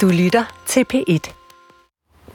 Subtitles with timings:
[0.00, 1.32] Du lytter til P1.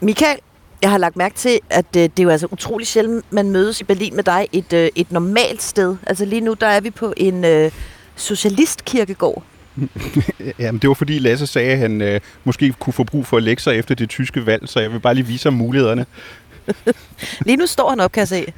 [0.00, 0.38] Michael,
[0.82, 3.80] jeg har lagt mærke til, at øh, det er jo altså utrolig sjældent, man mødes
[3.80, 5.96] i Berlin med dig et, øh, et normalt sted.
[6.06, 7.70] Altså lige nu, der er vi på en øh,
[8.16, 9.42] socialistkirkegård.
[10.58, 13.42] Jamen, det var fordi Lasse sagde, at han øh, måske kunne få brug for at
[13.42, 16.06] lægge sig efter det tyske valg, så jeg vil bare lige vise ham mulighederne.
[17.46, 18.52] lige nu står han op, kan jeg se.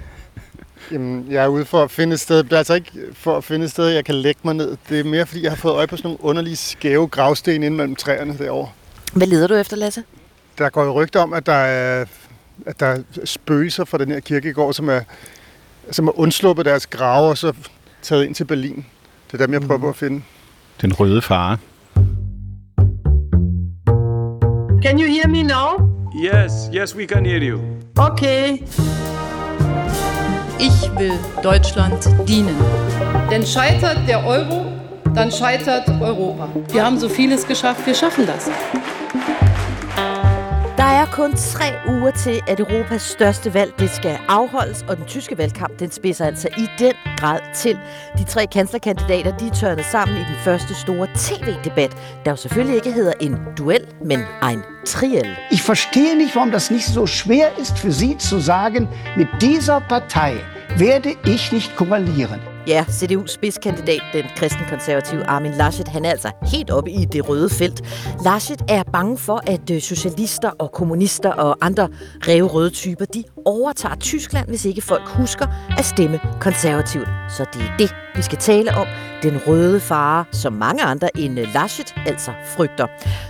[0.93, 2.43] Jamen, jeg er ude for at finde et sted.
[2.43, 4.77] Det er altså ikke for at finde et sted, jeg kan lægge mig ned.
[4.89, 7.77] Det er mere, fordi jeg har fået øje på sådan nogle underlige skæve gravsten inde
[7.77, 8.71] mellem træerne derovre.
[9.12, 10.05] Hvad leder du efter, Lasse?
[10.59, 12.05] Der går jo rygter om, at der er,
[12.66, 15.01] at der er spøgelser fra den her kirkegård, som er,
[15.91, 17.52] som er undsluppet deres grave og så
[18.02, 18.87] taget ind til Berlin.
[19.33, 20.23] Det er dem, jeg prøver på at finde.
[20.80, 21.59] Den røde fare.
[24.83, 25.93] Can you hear me now?
[26.15, 27.60] Yes, yes, we can hear you.
[27.97, 28.59] Okay.
[30.60, 32.57] Ich will Deutschland dienen.
[33.30, 34.66] Denn scheitert der Euro,
[35.15, 36.49] dann scheitert Europa.
[36.73, 38.51] Wir haben so vieles geschafft, wir schaffen das.
[40.76, 45.04] Der er kun tre uger til, at Europas største valg det skal afholdes, og den
[45.04, 47.79] tyske valgkamp den spidser altså i den grad til.
[48.18, 52.92] De tre kanslerkandidater de tørnede sammen i den første store tv-debat, der jo selvfølgelig ikke
[52.92, 54.20] hedder en duel, men
[54.52, 55.37] en triel.
[55.51, 59.80] Ich verstehe nicht, warum das nicht so schwer ist für Sie zu sagen, mit dieser
[59.88, 60.32] Partei
[60.79, 62.51] werde ich nicht koalieren.
[62.66, 67.50] Ja, CDU's spidskandidat, den kristenkonservative Armin Laschet, han er altså helt oppe i det røde
[67.50, 67.82] felt.
[68.25, 71.88] Laschet er bange for, at øh, socialister og kommunister og andre
[72.47, 75.47] røde typer, de overtager Tyskland, hvis ikke folk husker
[75.78, 77.09] at stemme konservativt.
[77.37, 78.87] Så det er det, vi skal tale om.
[79.22, 82.87] Den røde fare, som mange andre end Laschet altså frygter.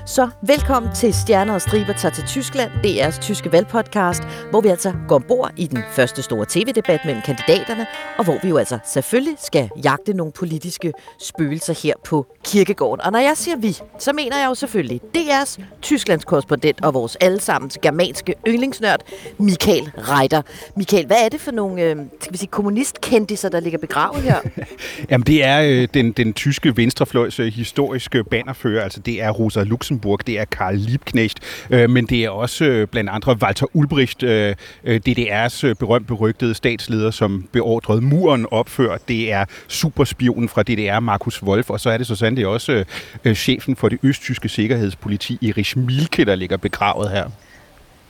[0.07, 4.93] Så velkommen til Stjerner og Striber tager til Tyskland, DR's tyske valgpodcast, hvor vi altså
[5.09, 7.87] går ombord i den første store tv-debat mellem kandidaterne,
[8.19, 13.05] og hvor vi jo altså selvfølgelig skal jagte nogle politiske spøgelser her på kirkegården.
[13.05, 17.17] Og når jeg siger vi, så mener jeg jo selvfølgelig DR's Tysklands korrespondent og vores
[17.21, 19.01] allesammens germanske yndlingsnørd,
[19.39, 20.43] Michael Reiter.
[20.77, 24.41] Michael, hvad er det for nogle øh, skal vi sige, kommunistkendiser, der ligger begravet her?
[25.11, 28.85] Jamen, det er øh, den, den tyske venstrefløjs øh, historiske bannerfører.
[28.85, 32.89] Altså, det er Rosa Luxemburg, det er Karl Liebknecht, øh, men det er også øh,
[32.89, 34.55] blandt andre Walter Ulbricht, øh,
[34.85, 39.09] øh DDR's øh, berømt berygtede statsleder, som beordrede muren opført.
[39.09, 42.85] Det er superspionen fra DDR, Markus Wolf, og så er det så sandelig også øh,
[43.25, 47.31] øh, chefen for det østtyske sikkerhedspoliti, Erich Mielke, der ligger begravet her.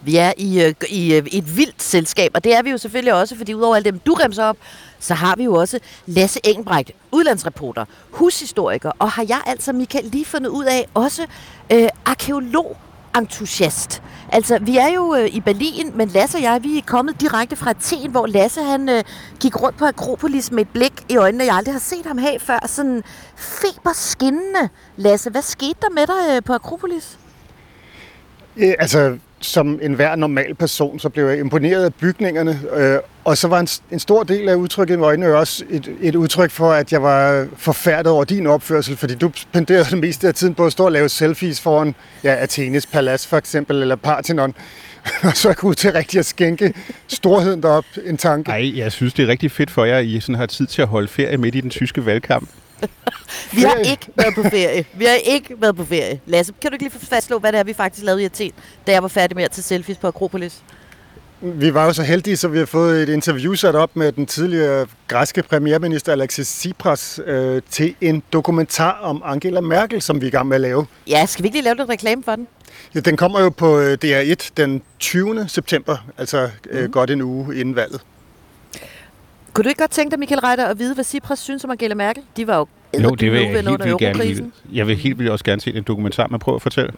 [0.04, 3.14] Vi er i, øh, i øh, et vildt selskab, og det er vi jo selvfølgelig
[3.14, 4.56] også, fordi udover alle dem, du remser op,
[5.00, 10.24] så har vi jo også Lasse Engbrecht, udlandsreporter, hushistoriker, og har jeg altså, Michael, lige
[10.24, 11.26] fundet ud af, også
[11.72, 12.76] øh, arkeolog
[13.16, 14.02] entusiast.
[14.32, 17.56] Altså, vi er jo øh, i Berlin, men Lasse og jeg, vi er kommet direkte
[17.56, 19.04] fra Athen, hvor Lasse han øh,
[19.40, 22.40] gik rundt på Akropolis med et blik i øjnene, jeg aldrig har set ham have
[22.40, 22.66] før.
[22.66, 23.02] Sådan
[23.36, 24.69] feberskinnende.
[24.96, 27.19] Lasse, hvad skete der med dig øh, på Akropolis?
[28.56, 32.60] Øh, altså, som enhver normal person, så blev jeg imponeret af bygningerne.
[32.76, 36.14] Øh, og så var en, en stor del af udtrykket i øjnene også et, et
[36.14, 40.34] udtryk for, at jeg var forfærdet over din opførsel, fordi du spenderede det meste af
[40.34, 41.94] tiden på at stå og lave selfies foran
[42.25, 44.54] ja, Athenes Palads for eksempel, eller Parthenon.
[45.22, 46.75] og så jeg kunne til rigtig at skænke
[47.08, 48.50] storheden derop en tanke.
[48.50, 50.82] Nej, jeg synes, det er rigtig fedt for jer, at I sådan har tid til
[50.82, 52.48] at holde ferie midt i den tyske valgkamp.
[53.56, 54.84] Vi har ikke været på ferie.
[54.94, 56.20] Vi har ikke været på ferie.
[56.26, 58.53] Lasse, kan du ikke lige fastslå, hvad det er, vi faktisk lavede i Athen,
[58.87, 60.62] da jeg var færdig med at tage selfies på Akropolis?
[61.44, 64.26] Vi var jo så heldige, så vi har fået et interview sat op med den
[64.26, 70.28] tidligere græske premierminister Alexis Tsipras øh, til en dokumentar om Angela Merkel, som vi er
[70.28, 70.87] i gang med at lave.
[71.06, 72.47] Ja, skal vi ikke lige lave lidt reklame for den?
[72.94, 75.49] Ja, den kommer jo på øh, DR1 den 20.
[75.49, 76.93] september, altså øh, mm.
[76.93, 78.00] godt en uge inden valget.
[79.52, 81.94] Kunne du ikke godt tænke dig, Michael Reiter, at vide, hvad Tsipras synes om Angela
[81.94, 82.22] Merkel?
[82.36, 82.66] De var jo
[83.02, 84.52] Jo, det vil jeg helt vildt gerne.
[84.72, 86.92] Jeg vil helt vildt også gerne se en dokumentar, men prøv at fortælle.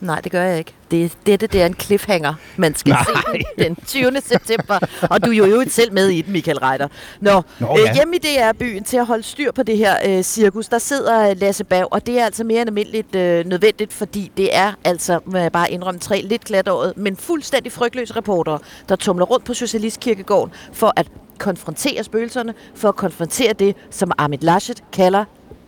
[0.00, 0.72] Nej, det gør jeg ikke.
[0.90, 3.04] Det, dette det er en cliffhanger, man skal Nej.
[3.04, 4.20] se den 20.
[4.20, 4.78] september.
[5.10, 6.88] Og du er jo i øvrigt selv med i den, Michael Reiter.
[7.20, 7.88] Nå, Nå, Nå ja.
[7.88, 11.30] øh, hjemme i DR-byen til at holde styr på det her øh, cirkus, der sidder
[11.30, 14.72] øh, Lasse Bav, og det er altså mere end almindeligt øh, nødvendigt, fordi det er
[14.84, 19.44] altså, må jeg bare indrømme, tre lidt glatåret, men fuldstændig frygtløse reportere, der tumler rundt
[19.44, 21.06] på Socialistkirkegården for at
[21.38, 25.24] konfrontere spøgelserne, for at konfrontere det, som Armin Laschet kalder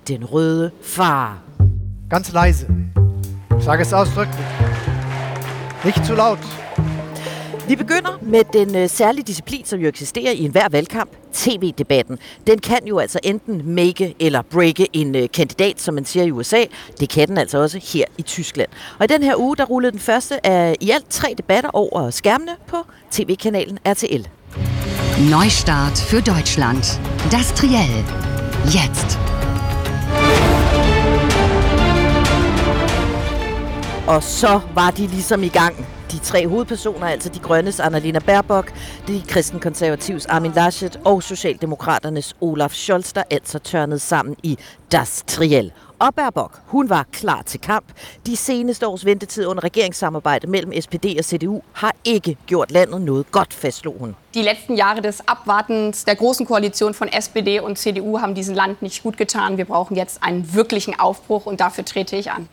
[0.08, 1.42] den røde far.
[2.10, 2.66] Ganz leise.
[3.60, 4.46] Sage es ausdrücklich.
[5.84, 6.38] Nicht zu laut.
[7.68, 12.18] Vi begynder med den øh, særlige disciplin, som jo eksisterer i enhver valgkamp, tv-debatten.
[12.46, 16.30] Den kan jo altså enten make eller breake en øh, kandidat, som man siger i
[16.30, 16.64] USA.
[17.00, 18.68] Det kan den altså også her i Tyskland.
[18.98, 22.10] Og i den her uge, der rullede den første af i alt tre debatter over
[22.10, 22.76] skærmene på
[23.10, 24.37] tv-kanalen RTL.
[25.18, 27.00] Neustart für Deutschland.
[27.32, 28.04] Das Triell.
[28.66, 29.18] Jetzt.
[34.06, 35.86] Og så var de ligesom i gang.
[36.12, 38.72] De tre hovedpersoner, altså de grønnes Annalena Baerbock,
[39.08, 44.58] de kristenkonservativs Armin Laschet og Socialdemokraternes Olaf Scholz, der altså tørnede sammen i
[44.92, 45.72] Das Triel.
[46.00, 47.84] Og Baerbock, hun var klar til kamp.
[48.26, 53.30] De seneste års ventetid under regeringssamarbejde mellem SPD og CDU har ikke gjort landet noget
[53.30, 54.16] godt, fastslog hun.
[54.34, 58.82] Die letzten Jahre des Abwartens der großen Koalition von SPD und CDU haben diesem Land
[58.82, 59.56] nicht gut getan.
[59.56, 62.48] Wir brauchen jetzt einen wirklichen Aufbruch und dafür trete ich an.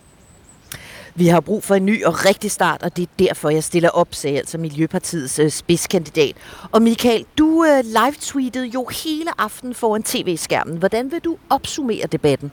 [1.18, 3.90] Vi har brug for en ny og rigtig start, og det er derfor, jeg stiller
[3.90, 6.36] op, sagde altså Miljøpartiets øh, spidskandidat.
[6.72, 10.78] Og Michael, du øh, live-tweetede jo hele aften foran tv-skærmen.
[10.78, 12.52] Hvordan vil du opsummere debatten?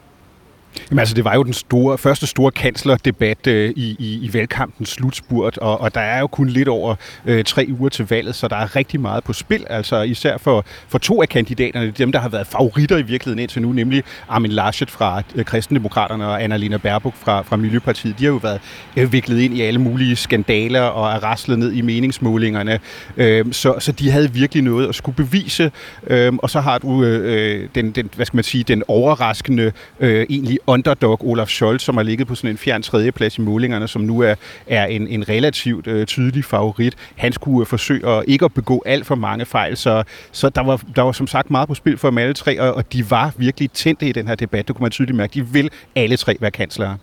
[0.90, 4.88] Jamen altså, det var jo den store, første store kanslerdebat øh, i, i, i valgkampens
[4.88, 6.94] slutspurt, og, og der er jo kun lidt over
[7.26, 9.64] øh, tre uger til valget, så der er rigtig meget på spil.
[9.70, 13.62] Altså især for, for to af kandidaterne, dem der har været favoritter i virkeligheden indtil
[13.62, 18.18] nu, nemlig Armin Laschet fra øh, Kristendemokraterne og Annalena Baerbock fra, fra Miljøpartiet.
[18.18, 18.60] De har jo været
[18.96, 22.78] øh, viklet ind i alle mulige skandaler og er raslet ned i meningsmålingerne,
[23.16, 25.70] øh, så, så de havde virkelig noget at skulle bevise.
[26.06, 29.72] Øh, og så har du øh, øh, den, den, hvad skal man sige, den overraskende
[30.00, 33.88] øh, egentlig underdog Olaf Scholz, som har ligget på sådan en fjern tredjeplads i målingerne,
[33.88, 34.34] som nu er,
[34.66, 36.94] er en, en relativt øh, tydelig favorit.
[37.16, 40.02] Han skulle øh, forsøge at ikke at begå alt for mange fejl, så,
[40.32, 42.74] så der, var, der var som sagt meget på spil for dem alle tre, og,
[42.74, 44.68] og de var virkelig tændte i den her debat.
[44.68, 45.34] Det kunne man tydeligt mærke.
[45.34, 46.98] De vil alle tre være kanslere.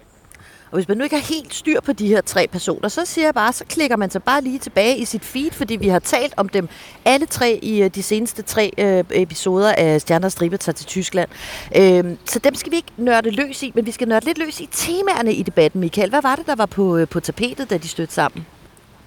[0.71, 3.25] Og hvis man nu ikke har helt styr på de her tre personer, så siger
[3.25, 5.99] jeg bare, så klikker man sig bare lige tilbage i sit feed, fordi vi har
[5.99, 6.69] talt om dem
[7.05, 11.29] alle tre i øh, de seneste tre øh, episoder af Stjerner Stribe tager til Tyskland.
[11.75, 14.59] Øh, så dem skal vi ikke nørde løs i, men vi skal nørde lidt løs
[14.59, 16.09] i temaerne i debatten, Michael.
[16.09, 18.45] Hvad var det, der var på, øh, på tapetet, da de stødte sammen?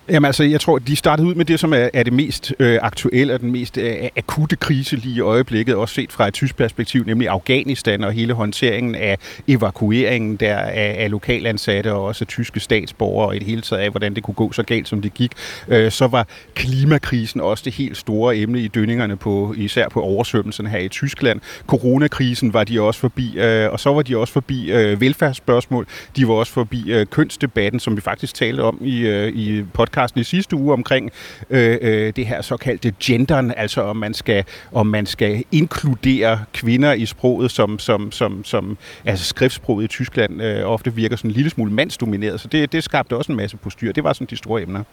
[0.09, 2.79] Jamen altså, jeg tror, de startede ud med det, som er, er det mest øh,
[2.83, 6.57] aktuelle og den mest øh, akutte krise lige i øjeblikket, også set fra et tysk
[6.57, 9.19] perspektiv, nemlig Afghanistan og hele håndteringen af
[9.49, 13.83] evakueringen der af, af lokalansatte og også af tyske statsborgere og i det hele taget
[13.83, 15.33] af, hvordan det kunne gå så galt, som det gik.
[15.69, 20.67] Øh, så var klimakrisen også det helt store emne i dønningerne, på, især på oversvømmelsen
[20.67, 21.41] her i Tyskland.
[21.67, 25.87] Coronakrisen var de også forbi, øh, og så var de også forbi øh, velfærdsspørgsmål.
[26.17, 29.92] De var også forbi øh, kønsdebatten, som vi faktisk talte om i, øh, i podcast
[29.93, 31.11] podcasten i sidste uge omkring
[31.51, 36.93] øh, øh, det her såkaldte genderen, altså om man skal, om man skal inkludere kvinder
[36.93, 41.35] i sproget, som, som, som, som altså skriftsproget i Tyskland øh, ofte virker sådan en
[41.35, 43.93] lille smule mandsdomineret, så det, det skabte også en masse postyr.
[43.93, 44.85] Det var sådan de store emner.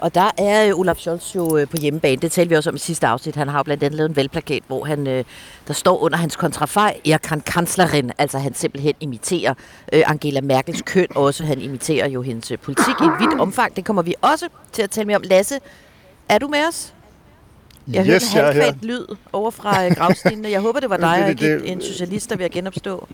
[0.00, 2.16] Og der er øh, Olaf Scholz jo øh, på hjemmebane.
[2.16, 3.36] Det talte vi også om i sidste afsnit.
[3.36, 5.24] Han har jo blandt andet lavet en valgplakat, hvor han, øh,
[5.68, 8.12] der står under hans kontrafej, er kan kanslerin.
[8.18, 9.54] Altså han simpelthen imiterer
[9.92, 11.44] Angela Merkels køn også.
[11.44, 13.76] Han imiterer jo hendes politik i et vidt omfang.
[13.76, 15.22] Det kommer vi også til at tale mere om.
[15.24, 15.58] Lasse,
[16.28, 16.94] er du med os?
[17.92, 20.50] Jeg yes, hørte en halvkvægt lyd over fra gravstenene.
[20.50, 23.08] Jeg håber, det var dig og ikke en socialist, der vil genopstå.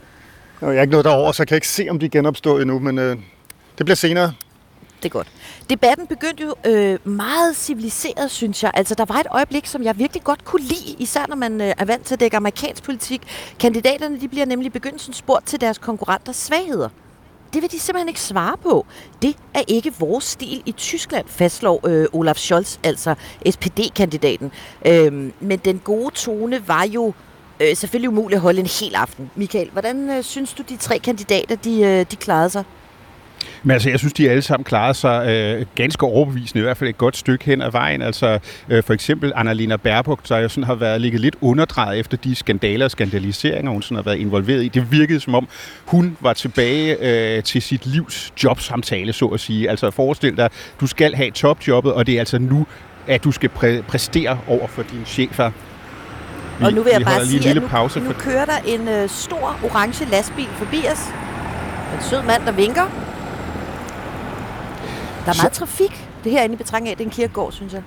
[0.61, 2.99] Jeg er ikke noget derovre, så jeg kan ikke se, om de genopstår endnu, men
[2.99, 3.17] øh,
[3.79, 4.33] det bliver senere.
[5.03, 5.29] Det er godt.
[5.71, 8.71] Debatten begyndte jo øh, meget civiliseret, synes jeg.
[8.75, 11.75] Altså, der var et øjeblik, som jeg virkelig godt kunne lide, især når man øh,
[11.79, 13.23] er vant til at dække amerikansk politik.
[13.59, 16.89] Kandidaterne de bliver nemlig begyndelsen spurgt til deres konkurrenters svagheder.
[17.53, 18.87] Det vil de simpelthen ikke svare på.
[19.23, 23.15] Det er ikke vores stil i Tyskland, fastslår øh, Olaf Scholz, altså
[23.51, 24.53] SPD-kandidaten.
[24.87, 27.13] Øh, men den gode tone var jo
[27.61, 29.31] øh, selvfølgelig umuligt at holde en hel aften.
[29.35, 32.65] Michael, hvordan øh, synes du, de tre kandidater de, øh, de klarede sig?
[33.63, 36.91] Men altså, jeg synes, de alle sammen klarede sig øh, ganske overbevisende, i hvert fald
[36.91, 38.03] et godt stykke hen ad vejen.
[38.03, 42.17] Altså, øh, for eksempel Annalena Baerbock, der jo sådan har været ligget lidt underdrejet efter
[42.17, 44.69] de skandaler og skandaliseringer, hun sådan har været involveret i.
[44.69, 45.49] Det virkede som om,
[45.85, 46.97] hun var tilbage
[47.37, 49.71] øh, til sit livs jobsamtale, så at sige.
[49.71, 52.67] Altså, forestil dig, du skal have topjobbet, og det er altså nu,
[53.07, 55.51] at du skal præ- præstere over for dine chefer.
[56.59, 58.21] Vi, og nu vil jeg bare sige, at nu, pause nu for...
[58.21, 61.09] kører der en øh, stor orange lastbil forbi os.
[61.95, 62.83] En sød mand, der vinker.
[65.27, 65.59] Der er meget så...
[65.59, 66.09] trafik.
[66.25, 67.83] Det her inde i betragtning af, det er en kirkegård, synes jeg.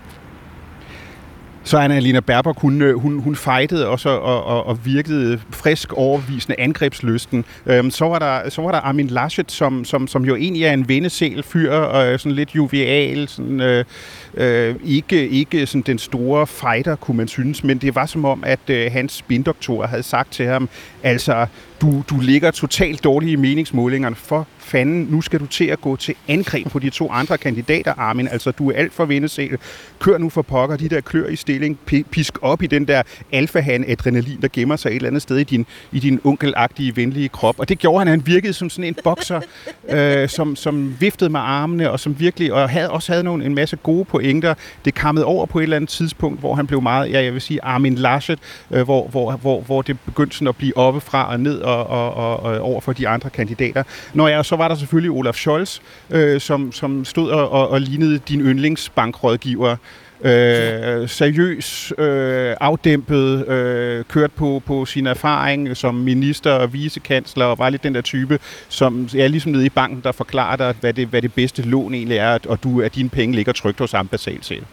[1.64, 6.60] Så Anna-Lena Baerbock, hun, øh, hun, hun fejtede også og, og, og virkede frisk, overbevisende
[6.60, 7.46] angrebsløsten.
[7.66, 10.74] Øhm, så, var der, så var der Armin Laschet, som, som, som jo egentlig er
[10.74, 13.86] en vendesel fyr, og sådan lidt jovial, sådan, øh,
[14.34, 18.44] øh, ikke, ikke sådan den store fighter, kunne man synes, men det var som om,
[18.46, 20.70] at øh, hans spindoktor havde sagt til ham,
[21.04, 21.46] altså,
[21.82, 24.16] du, du ligger totalt dårligt i meningsmålingerne.
[24.16, 27.94] For fanden, nu skal du til at gå til angreb på de to andre kandidater,
[27.98, 28.28] Armin.
[28.28, 29.58] Altså, du er alt for vindesæl.
[30.00, 31.80] Kør nu for pokker, de der klør i stilling.
[32.12, 35.44] pisk op i den der alfahan adrenalin, der gemmer sig et eller andet sted i
[35.44, 37.60] din, i din onkelagtige, venlige krop.
[37.60, 38.08] Og det gjorde han.
[38.08, 39.42] Han virkede som sådan en bokser,
[39.90, 43.56] øh, som, som viftede med armene, og som virkelig, og havde, også havde nogle, en
[43.56, 44.54] masse gode pointer.
[44.86, 47.42] Det kammede over på et eller andet tidspunkt, hvor han blev meget, ja, jeg vil
[47.42, 48.40] sige Armin Laschet,
[48.72, 52.14] øh, hvor, hvor, hvor, hvor det begyndte sådan at blive oppefra og ned og, og,
[52.14, 53.84] og, og over for de andre kandidater.
[54.14, 57.82] Når jeg, så var der selvfølgelig Olaf Scholz, øh, som, som stod og, og, og
[57.82, 59.76] lignede din yndlingsbankrådgiver.
[60.24, 67.60] Øh, seriøs, øh, afdæmpet, øh, kørt på, på sin erfaring som minister og vicekansler, og
[67.60, 70.94] var lidt den der type, som er ligesom nede i banken, der forklarer dig, hvad
[70.94, 73.92] det, hvad det bedste lån egentlig er, og du, at dine penge ligger trygt hos
[73.92, 74.64] ham basalt set.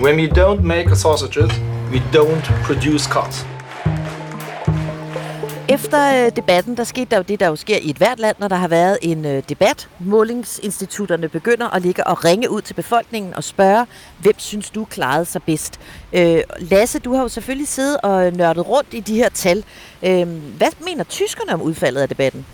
[0.00, 1.50] When we don't make sausages,
[1.92, 3.55] we don't produce cars.
[5.68, 8.36] Efter øh, debatten, der skete der jo det, der jo sker i et hvert land,
[8.38, 9.88] når der har været en øh, debat.
[9.98, 13.86] Målingsinstitutterne begynder at ligge og ringe ud til befolkningen og spørge,
[14.18, 15.80] hvem synes du klarede sig bedst?
[16.12, 19.64] Øh, Lasse, du har jo selvfølgelig siddet og nørdet rundt i de her tal.
[20.02, 22.46] Øh, hvad mener tyskerne om udfaldet af debatten?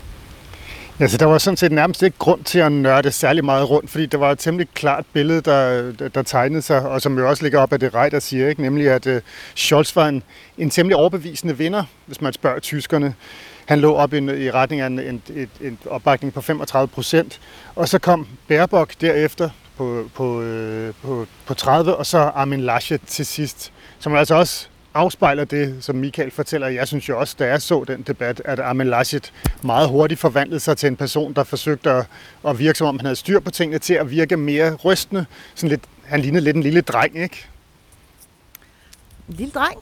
[1.03, 4.07] Altså, der var sådan set nærmest ikke grund til at nørde særlig meget rundt, fordi
[4.07, 7.61] der var et temmelig klart billede, der, der tegnede sig, og som jo også ligger
[7.61, 8.63] op af det Reiter siger, ikke?
[8.63, 9.17] nemlig at uh,
[9.55, 10.23] Scholz var en,
[10.59, 13.15] en temmelig overbevisende vinder, hvis man spørger tyskerne.
[13.67, 17.41] Han lå op i, i retning af en, en, en, en opbakning på 35 procent,
[17.75, 23.01] og så kom Baerbock derefter på, på, øh, på, på 30, og så Armin Laschet
[23.07, 26.69] til sidst, som altså også afspejler det, som Michael fortæller.
[26.69, 29.33] Jeg synes jo også, da jeg så den debat, at Armin Laschet
[29.63, 32.07] meget hurtigt forvandlede sig til en person, der forsøgte at,
[32.49, 35.27] at virke, som om han havde styr på tingene, til at virke mere rystende.
[35.55, 37.47] Sådan lidt, han lignede lidt en lille dreng, ikke?
[39.29, 39.79] En lille dreng?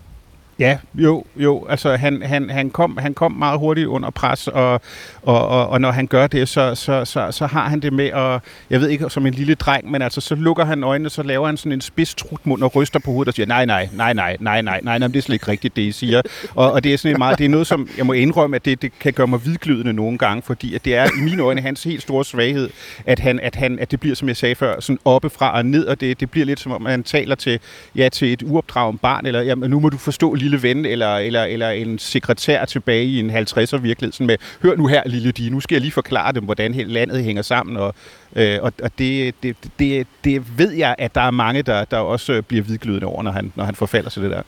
[0.61, 1.67] Ja, jo, jo.
[1.69, 4.81] Altså, han, han, han, kom, han kom meget hurtigt under pres, og,
[5.23, 8.07] og, og, og når han gør det, så, så, så, så har han det med
[8.07, 8.41] at,
[8.71, 11.47] jeg ved ikke, som en lille dreng, men altså, så lukker han øjnene, så laver
[11.47, 14.37] han sådan en spids trutmund og ryster på hovedet og siger, nej, nej, nej, nej,
[14.41, 16.23] nej, nej, nej, nej, det er slet ikke rigtigt, det I siger.
[16.55, 18.83] Og, og det er sådan meget, det er noget, som jeg må indrømme, at det,
[18.83, 21.85] det kan gøre mig hvidglødende nogle gange, fordi at det er i mine øjne hans
[21.85, 22.71] helt store svaghed,
[23.07, 25.87] at, han, at, han, at det bliver, som jeg sagde før, sådan oppefra og ned,
[25.87, 27.61] og det, det bliver lidt som om, han taler til,
[27.97, 31.43] ja, til et uopdraget barn, eller jamen, nu må du forstå, lille ven, eller, eller,
[31.43, 35.49] eller en sekretær tilbage i en 50'er virkelighed, sådan med, hør nu her, lille Di,
[35.49, 37.95] nu skal jeg lige forklare dem, hvordan landet hænger sammen, og,
[38.37, 41.99] øh, og, og det, det, det, det ved jeg, at der er mange, der, der
[41.99, 44.43] også bliver hvidglødende over, når han, når han forfalder til det der.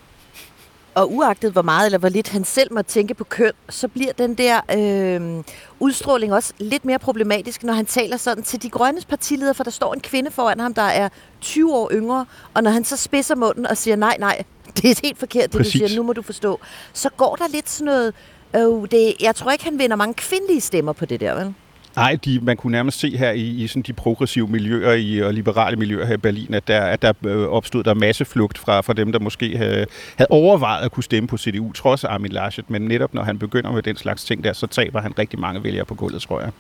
[0.94, 4.12] Og uagtet hvor meget eller hvor lidt han selv må tænke på køn, så bliver
[4.12, 5.44] den der øh,
[5.80, 9.70] udstråling også lidt mere problematisk, når han taler sådan til de grønnes partileder, for der
[9.70, 11.08] står en kvinde foran ham, der er
[11.40, 14.42] 20 år yngre, og når han så spidser munden og siger, nej, nej,
[14.76, 15.80] det er helt forkert, det Præcis.
[15.80, 16.60] du siger, nu må du forstå,
[16.92, 18.14] så går der lidt sådan noget,
[18.56, 21.54] øh, det, jeg tror ikke, han vinder mange kvindelige stemmer på det der, vel?
[21.96, 25.34] Nej, de, man kunne nærmest se her i, i sådan de progressive miljøer i, og
[25.34, 28.92] liberale miljøer her i Berlin, at der, at der øh, opstod der masseflugt fra, fra
[28.92, 29.86] dem, der måske havde,
[30.16, 32.70] havde overvejet at kunne stemme på CDU, trods Armin Laschet.
[32.70, 35.64] Men netop når han begynder med den slags ting der, så taber han rigtig mange
[35.64, 36.50] vælgere på gulvet, tror jeg.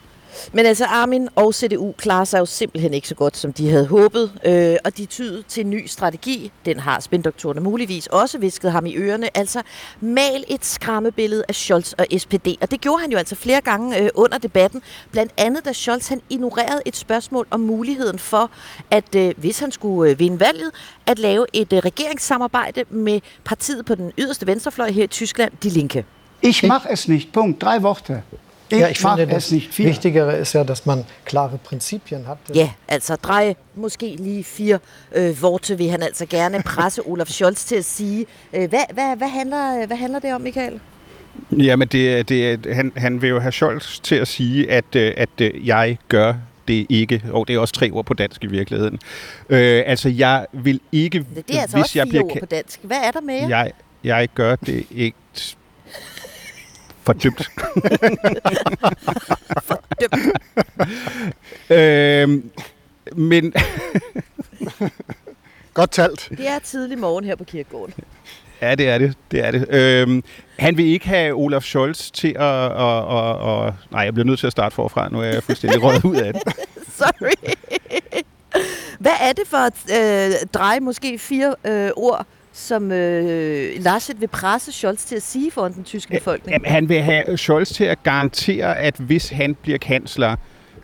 [0.52, 3.86] Men altså Armin og CDU klarer sig jo simpelthen ikke så godt, som de havde
[3.86, 6.52] håbet, øh, og de tyder til en ny strategi.
[6.64, 9.36] Den har spindoktorerne muligvis også visket ham i ørerne.
[9.36, 9.62] Altså
[10.00, 13.98] mal et skræmmebillede af Scholz og SPD, og det gjorde han jo altså flere gange
[13.98, 14.82] øh, under debatten.
[15.10, 18.50] Blandt andet da Scholz han ignorerede et spørgsmål om muligheden for,
[18.90, 20.70] at øh, hvis han skulle øh, vinde valget,
[21.06, 25.70] at lave et øh, regeringssamarbejde med partiet på den yderste venstrefløj her i Tyskland, Die
[25.70, 26.04] Linke.
[26.42, 27.32] Ich mach es nicht.
[27.32, 27.62] Punkt.
[27.62, 28.22] Drei Worte.
[28.78, 32.38] Ja, ich finde, das Wichtigere ist ja, dass man klare Prinzipien hat.
[32.54, 34.78] Ja, altså dreje måske lige fire
[35.14, 38.26] øh, vorte vil han altså gerne presse Olaf Scholz til at sige.
[38.52, 40.80] Øh, hvad, hvad, hvad, handler, hvad handler det om, Michael?
[41.50, 45.28] Jamen, det, det, han, han vil jo have Scholz til at sige, at, øh, at
[45.40, 46.34] øh, jeg gør
[46.68, 47.22] det ikke.
[47.30, 48.98] Og det er også tre ord på dansk i virkeligheden.
[49.48, 51.18] Øh, altså, jeg vil ikke...
[51.18, 52.80] Det er altså hvis også jeg bliver, ord på dansk.
[52.82, 53.72] Hvad er der med Jeg,
[54.04, 55.16] jeg gør det ikke
[57.02, 57.38] Fordømt.
[59.68, 60.38] Fordømt.
[61.70, 62.50] øhm,
[63.12, 63.54] men...
[65.74, 66.28] Godt talt.
[66.30, 67.94] Det er tidlig morgen her på kirkegården.
[68.62, 69.14] Ja, det er det.
[69.30, 69.66] det, er det.
[69.70, 70.24] Øhm,
[70.58, 72.42] han vil ikke have Olaf Scholz til at...
[72.72, 75.08] Og, og, og, nej, jeg bliver nødt til at starte forfra.
[75.08, 76.42] Nu er jeg fuldstændig røget ud af det.
[76.96, 77.54] Sorry.
[78.98, 84.28] Hvad er det for at øh, dreje måske fire øh, ord som øh, Laschet vil
[84.28, 86.52] presse Scholz til at sige foran den tyske befolkning?
[86.52, 90.36] Jamen, han vil have Scholz til at garantere, at hvis han bliver kansler,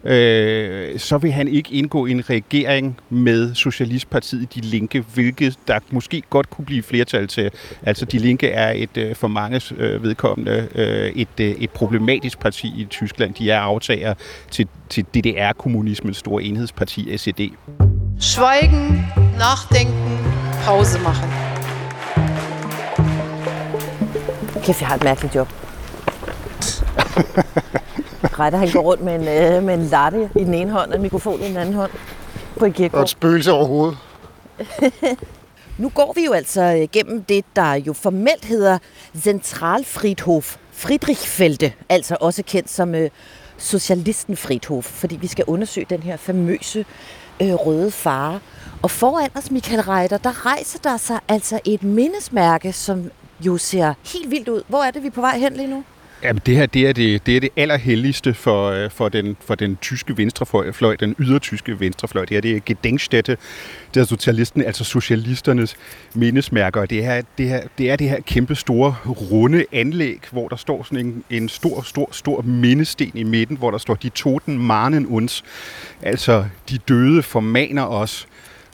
[0.04, 5.78] øh, så vil han ikke indgå i en regering med Socialistpartiet De Linke, hvilket der
[5.90, 7.50] måske godt kunne blive flertal til.
[7.82, 11.28] Altså De Linke er et øh, for mange øh, vedkommende øh, et,
[11.62, 13.34] et problematisk parti i Tyskland.
[13.34, 14.14] De er aftager
[14.50, 17.48] til, til DDR-kommunismens store enhedsparti, SED.
[18.20, 19.06] Schweigen,
[19.38, 20.18] nachdenken,
[20.64, 21.58] Pause machen.
[24.62, 25.49] Kæft, jeg har et mærkeligt job.
[28.38, 30.97] Retter, han går rundt med en, øh, med en latte i den ene hånd, og
[30.97, 31.91] en mikrofon i den anden hånd
[32.59, 33.03] på en Og kirkegård.
[33.03, 33.99] et spøgelse over hovedet.
[35.79, 38.79] Nu går vi jo altså øh, gennem det, der jo formelt hedder
[39.23, 43.11] Zentralfriedhof Friedrichfelde, altså også kendt som øh,
[43.59, 46.85] Socialistenfriedhof, fordi vi skal undersøge den her famøse
[47.43, 48.41] øh, røde fare.
[48.83, 53.95] Og foran os, Michael Reiter, der rejser der sig altså et mindesmærke, som jo ser
[54.12, 54.62] helt vildt ud.
[54.68, 55.85] Hvor er det, vi er på vej hen lige nu?
[56.23, 59.54] Jamen, det her det er det, det, er det allerhelligste for, øh, for, den, for
[59.54, 62.25] den tyske venstrefløj, den ydertyske venstrefløj.
[62.25, 63.37] Det her det er Gedenkstätte
[63.95, 65.76] der socialisten, altså socialisternes
[66.14, 66.87] mindesmærker.
[66.87, 70.83] Det her, det her, det er det her kæmpe store runde anlæg, hvor der står
[70.83, 75.07] sådan en, en stor, stor, stor mindesten i midten, hvor der står de toten marnen
[75.07, 75.45] uns,
[76.02, 78.28] altså de døde formaner os.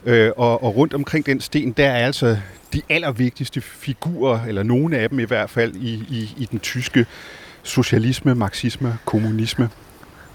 [0.05, 2.37] Øh, og, og rundt omkring den sten, der er altså
[2.73, 7.05] de allervigtigste figurer, eller nogle af dem i hvert fald, i, i, i den tyske
[7.63, 9.69] socialisme, marxisme, kommunisme.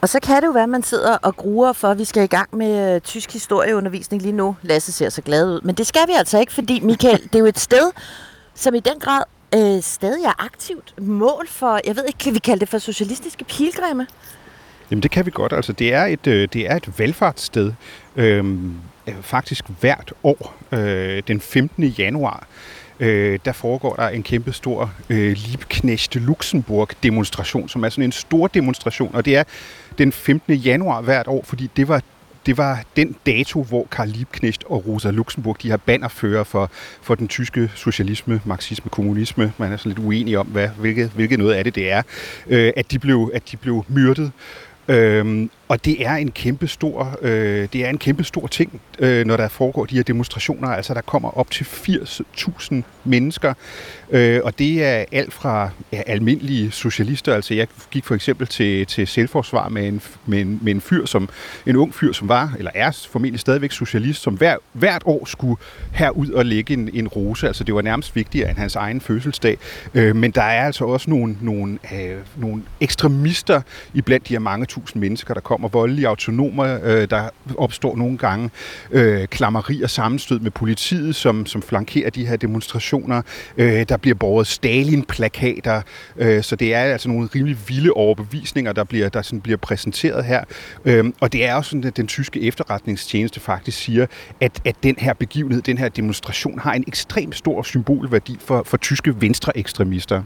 [0.00, 2.22] Og så kan det jo være, at man sidder og gruer for, at vi skal
[2.22, 4.56] i gang med øh, tysk historieundervisning lige nu.
[4.62, 5.60] Lasse ser så glad ud.
[5.60, 7.90] Men det skal vi altså ikke, fordi Michael, det er jo et sted,
[8.54, 9.22] som i den grad
[9.54, 13.44] øh, stadig er aktivt mål for, jeg ved ikke, kan vi kalde det for socialistiske
[13.44, 14.06] pilgrimme?
[14.90, 15.52] Jamen det kan vi godt.
[15.52, 17.72] Altså det er et, øh, det er et valgfartssted.
[18.16, 18.72] Øhm, øh,
[19.06, 21.84] Øh, faktisk hvert år, øh, den 15.
[21.84, 22.46] januar,
[23.00, 28.12] øh, der foregår der en kæmpe stor øh, Liebknecht Luxemburg demonstration, som er sådan en
[28.12, 29.44] stor demonstration, og det er
[29.98, 30.54] den 15.
[30.54, 32.02] januar hvert år, fordi det var
[32.46, 36.70] det var den dato, hvor Karl Liebknecht og Rosa Luxemburg, de har bannerfører for,
[37.02, 39.52] for den tyske socialisme, marxisme, kommunisme.
[39.58, 42.02] Man er sådan lidt uenig om, hvad, hvilket, hvilket noget af det det er.
[42.46, 44.32] Øh, at, de blev, at de blev myrdet.
[44.88, 49.26] Øhm, og det er en kæmpe stor, øh, det er en kæmpe stor ting, øh,
[49.26, 50.68] når der foregår de her demonstrationer.
[50.68, 52.74] Altså der kommer op til 80.000
[53.04, 53.54] mennesker,
[54.10, 57.34] øh, og det er alt fra ja, almindelige socialister.
[57.34, 61.06] Altså jeg gik for eksempel til, til selvforsvar med en, med, en, med en fyr,
[61.06, 61.28] som
[61.66, 65.56] en ung fyr, som var eller er formentlig stadigvæk socialist, som hver, hvert år skulle
[65.92, 67.46] herud og lægge en, en rose.
[67.46, 69.58] Altså det var nærmest vigtigere end hans egen fødselsdag.
[69.94, 73.62] Øh, men der er altså også nogle, nogle, øh, nogle ekstremister
[73.94, 76.78] i blandt de her mange tusind mennesker, der kommer voldelige autonomer.
[76.82, 78.50] Øh, der opstår nogle gange
[78.90, 83.22] øh, klammeri og sammenstød med politiet, som, som flankerer de her demonstrationer.
[83.56, 85.82] Øh, der bliver borget Stalin-plakater,
[86.16, 90.24] øh, så det er altså nogle rimelig vilde overbevisninger, der bliver, der sådan bliver præsenteret
[90.24, 90.44] her.
[90.84, 94.06] Øh, og det er også sådan, at den tyske efterretningstjeneste faktisk siger,
[94.40, 98.76] at, at den her begivenhed, den her demonstration, har en ekstremt stor symbolværdi for, for
[98.76, 100.22] tyske venstreekstremister.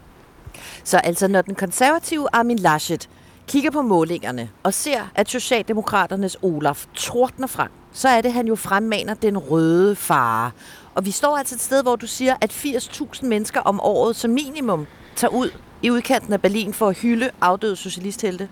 [0.85, 3.09] Så altså, når den konservative Armin Laschet
[3.49, 8.55] kigger på målingerne og ser, at Socialdemokraternes Olaf tordner frem, så er det, han jo
[8.55, 10.51] fremmaner den røde fare.
[10.95, 14.31] Og vi står altså et sted, hvor du siger, at 80.000 mennesker om året som
[14.31, 15.51] minimum tager ud
[15.83, 18.49] i udkanten af Berlin for at hylde afdøde socialisthelte.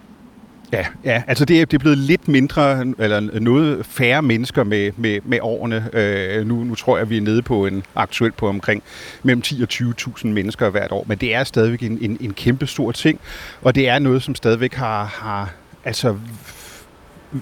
[0.73, 4.93] Ja, ja altså det er, det er blevet lidt mindre, eller noget færre mennesker med,
[4.97, 5.89] med, med årene.
[5.93, 8.83] Øh, nu, nu tror jeg, vi er nede på en aktuelt på omkring
[9.23, 12.67] mellem 10 og 20.000 mennesker hvert år, men det er stadigvæk en, en, en kæmpe
[12.67, 13.21] stor ting,
[13.63, 15.53] og det er noget, som stadigvæk har, har
[15.85, 16.17] altså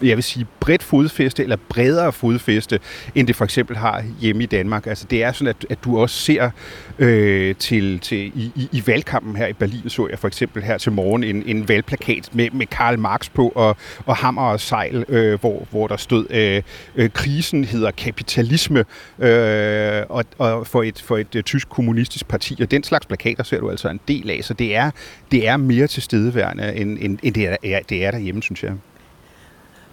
[0.03, 2.81] jeg vil sige, bredt fodfæste, eller bredere fodfæste,
[3.15, 4.87] end det for eksempel har hjemme i Danmark.
[4.87, 6.51] Altså det er sådan, at, at du også ser
[6.99, 10.79] øh, til, til i, i, i valgkampen her i Berlin, så jeg for eksempel her
[10.79, 13.77] til morgen en, en valgplakat med, med Karl Marx på, og,
[14.07, 16.63] og hammer og sejl, øh, hvor, hvor der stod, øh,
[16.97, 18.85] øh, krisen hedder kapitalisme,
[19.19, 23.45] øh, og, og for et, for et øh, tysk kommunistisk parti, og den slags plakater
[23.45, 24.91] ser du altså en del af, så det er,
[25.31, 28.73] det er mere tilstedeværende, end, end, end det, er, det er derhjemme, synes jeg.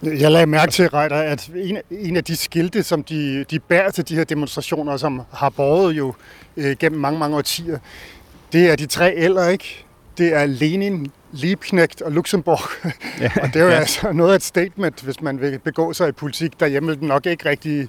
[0.02, 3.90] Jeg lagde mærke til, Reiter, at en, en af de skilte, som de, de bærer
[3.90, 6.14] til de her demonstrationer, som har båret jo
[6.56, 7.78] øh, gennem mange, mange årtier,
[8.52, 9.84] det er de tre ældre, ikke?
[10.18, 12.60] Det er Lenin, Liebknecht og Luxemburg.
[13.20, 13.76] Ja, og det er jo ja.
[13.76, 16.60] altså noget af et statement, hvis man vil begå sig i politik.
[16.60, 17.88] Derhjemme vil den nok ikke rigtig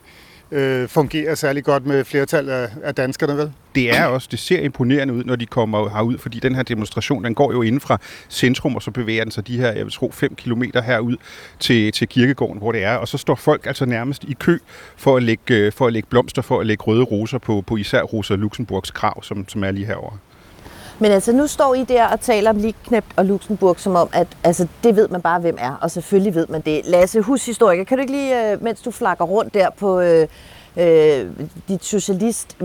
[0.52, 3.52] øh, fungerer særlig godt med flertal af, af danskerne, vel?
[3.76, 7.24] Det er også, det ser imponerende ud, når de kommer herud, fordi den her demonstration,
[7.24, 7.98] den går jo inden fra
[8.30, 11.18] centrum, og så bevæger den sig de her, jeg vil tro, 5 kilometer herud
[11.60, 14.58] til, til kirkegården, hvor det er, og så står folk altså nærmest i kø
[14.98, 17.78] for at lægge, øh, for at lægge blomster, for at lægge røde roser på, på
[17.78, 20.18] især Rosa Luxemburgs krav, som, som er lige herovre.
[21.00, 24.28] Men altså, nu står I der og taler om Liebknecht og Luxemburg, som om, at
[24.44, 26.82] altså, det ved man bare, hvem er, og selvfølgelig ved man det.
[26.86, 30.28] Lasse, hushistoriker, kan du ikke lige, øh, mens du flakker rundt der på øh,
[30.78, 31.26] øh,
[31.68, 32.62] dit socialist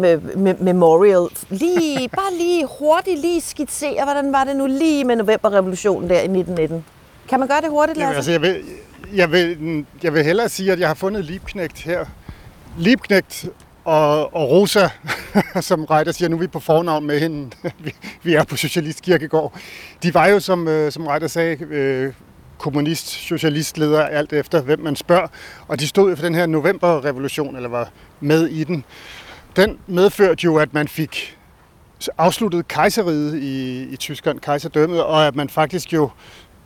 [0.61, 6.15] memorial, lige, bare lige hurtigt lige skitsere, hvordan var det nu lige med novemberrevolutionen der
[6.15, 6.85] i 1919?
[7.29, 8.07] Kan man gøre det hurtigt, Lasse?
[8.07, 8.65] Jamen, altså, jeg, vil,
[9.15, 12.05] jeg, vil, jeg vil hellere sige, at jeg har fundet Liebknecht her.
[12.79, 13.47] Liebknecht
[13.85, 14.89] og, og Rosa,
[15.61, 17.51] som Reiter siger, nu er vi på fornavn med hende,
[18.25, 19.59] vi er på Socialistkirkegård,
[20.03, 22.13] de var jo, som, øh, som Reiter sagde, øh,
[22.59, 25.27] kommunist, socialistleder, alt efter hvem man spørger.
[25.69, 28.85] Og de stod for den her novemberrevolution, eller var med i den.
[29.57, 31.39] Den medførte jo, at man fik
[32.19, 36.11] afsluttet kejseriet i, i Tyskland, kejserdømmet, og at man faktisk jo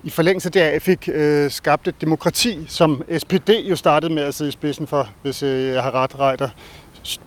[0.04, 4.48] i forlængelse deraf fik øh, skabt et demokrati, som SPD jo startede med at sidde
[4.48, 6.48] i spidsen for, hvis øh, jeg har ret, Reiter.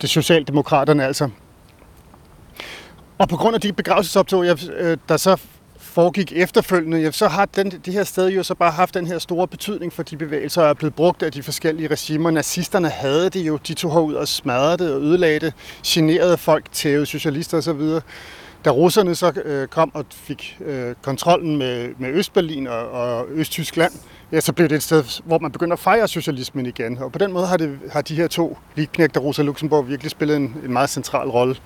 [0.00, 1.28] Det Socialdemokraterne altså.
[3.18, 5.36] Og på grund af de begravelsesoptog, jeg, øh, der så
[5.76, 9.18] foregik efterfølgende, ja, så har den, det her sted jo så bare haft den her
[9.18, 12.30] store betydning for de bevægelser, og er blevet brugt af de forskellige regimer.
[12.30, 15.54] Nazisterne havde det jo, de tog herud og smadrede det og ødelagde det,
[15.86, 18.00] generede folk, tævede socialister osv.
[18.64, 23.92] Da russerne så øh, kom og fik øh, kontrollen med, med Østberlin og, og Østtyskland,
[24.32, 26.98] ja, så blev det et sted, hvor man begynder at fejre socialismen igen.
[26.98, 30.36] Og på den måde har, det, har de her to ligknægter, Rosa Luxemburg, virkelig spillet
[30.36, 31.56] en, en meget central rolle.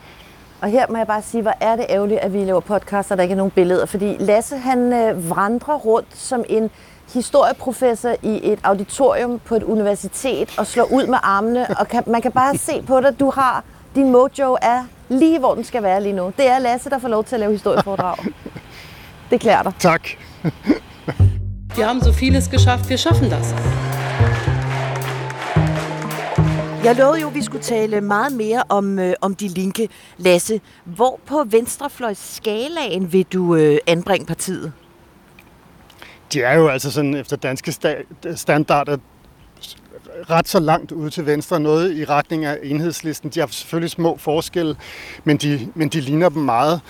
[0.60, 3.16] Og her må jeg bare sige, hvor er det ærgerligt, at vi laver podcast, og
[3.16, 3.86] der ikke er nogen billeder.
[3.86, 6.70] Fordi Lasse, han øh, vandrer rundt som en
[7.14, 11.66] historieprofessor i et auditorium på et universitet og slår ud med armene.
[11.80, 15.54] Og kan, man kan bare se på dig, du har, din mojo er lige, hvor
[15.54, 16.32] den skal være lige nu.
[16.36, 18.16] Det er Lasse, der får lov til at lave historieforedrag.
[19.30, 19.72] Det klæder dig.
[19.78, 20.08] Tak.
[21.76, 23.54] Wir haben so vieles geschafft, wir schaffen das.
[26.84, 29.88] Jeg lovede jo, at vi skulle tale meget mere om, øh, om de linke.
[30.18, 34.72] Lasse, hvor på venstrefløjsskalaen vil du øh, anbringe partiet?
[36.32, 38.96] De er jo altså sådan efter danske sta- standarder
[40.30, 43.30] ret så langt ude til venstre, noget i retning af enhedslisten.
[43.30, 44.76] De har selvfølgelig små forskelle,
[45.24, 46.80] men de, men de ligner dem meget.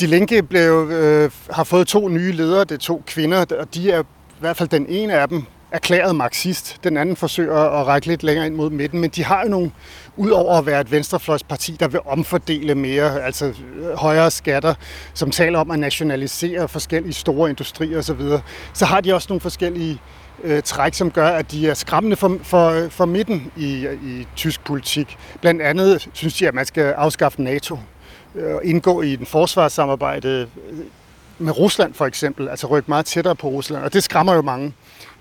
[0.00, 3.90] De Linke blev, øh, har fået to nye ledere, det er to kvinder, og de
[3.90, 6.78] er i hvert fald den ene af dem erklæret marxist.
[6.84, 9.70] Den anden forsøger at række lidt længere ind mod midten, men de har jo nogle,
[10.16, 14.74] udover at være et venstrefløjsparti, der vil omfordele mere, altså øh, højere skatter,
[15.14, 18.22] som taler om at nationalisere forskellige store industrier osv.,
[18.72, 20.00] så har de også nogle forskellige
[20.44, 24.64] øh, træk, som gør, at de er skræmmende for, for, for midten i, i tysk
[24.64, 25.18] politik.
[25.40, 27.78] Blandt andet synes de, at man skal afskaffe NATO
[28.34, 30.48] Øh, og indgå i en forsvarssamarbejde
[31.38, 34.74] med Rusland for eksempel, altså rykke meget tættere på Rusland, og det skræmmer jo mange.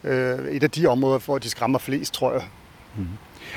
[0.04, 2.44] Øh, et af de områder, hvor de skræmmer flest, tror jeg.
[2.98, 3.08] Mm.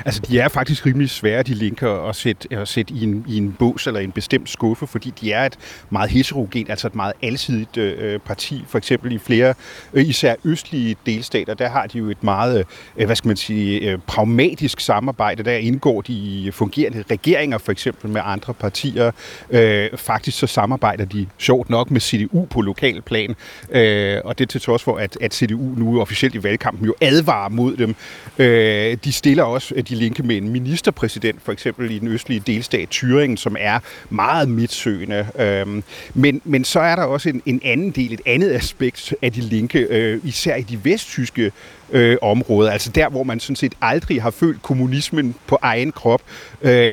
[0.05, 3.37] Altså, de er faktisk rimelig svære, de linker, at sætte, at sætte i, en, i
[3.37, 5.57] en bås eller en bestemt skuffe, fordi de er et
[5.89, 8.63] meget heterogen, altså et meget alsidigt øh, parti.
[8.67, 9.53] For eksempel i flere,
[9.93, 12.65] øh, især østlige delstater, der har de jo et meget,
[12.97, 15.43] øh, hvad skal man sige, øh, pragmatisk samarbejde.
[15.43, 19.11] Der indgår de i fungerende regeringer, for eksempel med andre partier.
[19.49, 23.35] Øh, faktisk så samarbejder de sjovt nok med CDU på lokal plan,
[23.69, 27.49] øh, og det til trods for, at, at CDU nu officielt i valgkampen jo advarer
[27.49, 27.95] mod dem.
[28.39, 32.89] Øh, de stiller også de linke med en ministerpræsident, for eksempel i den østlige delstat
[32.95, 35.27] Thüringen, som er meget midtsøgende.
[35.39, 39.33] Øhm, men, men så er der også en, en anden del, et andet aspekt af
[39.33, 41.51] de linke, øh, især i de vesttyske
[41.91, 46.21] øh, områder, altså der, hvor man sådan set aldrig har følt kommunismen på egen krop.
[46.61, 46.91] Øh,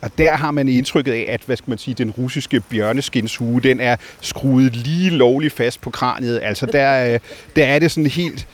[0.00, 3.80] og der har man indtrykket af, at hvad skal man sige, den russiske bjørneskinshue, den
[3.80, 6.40] er skruet lige lovligt fast på kraniet.
[6.42, 7.20] Altså der, øh,
[7.56, 8.48] der er det sådan helt,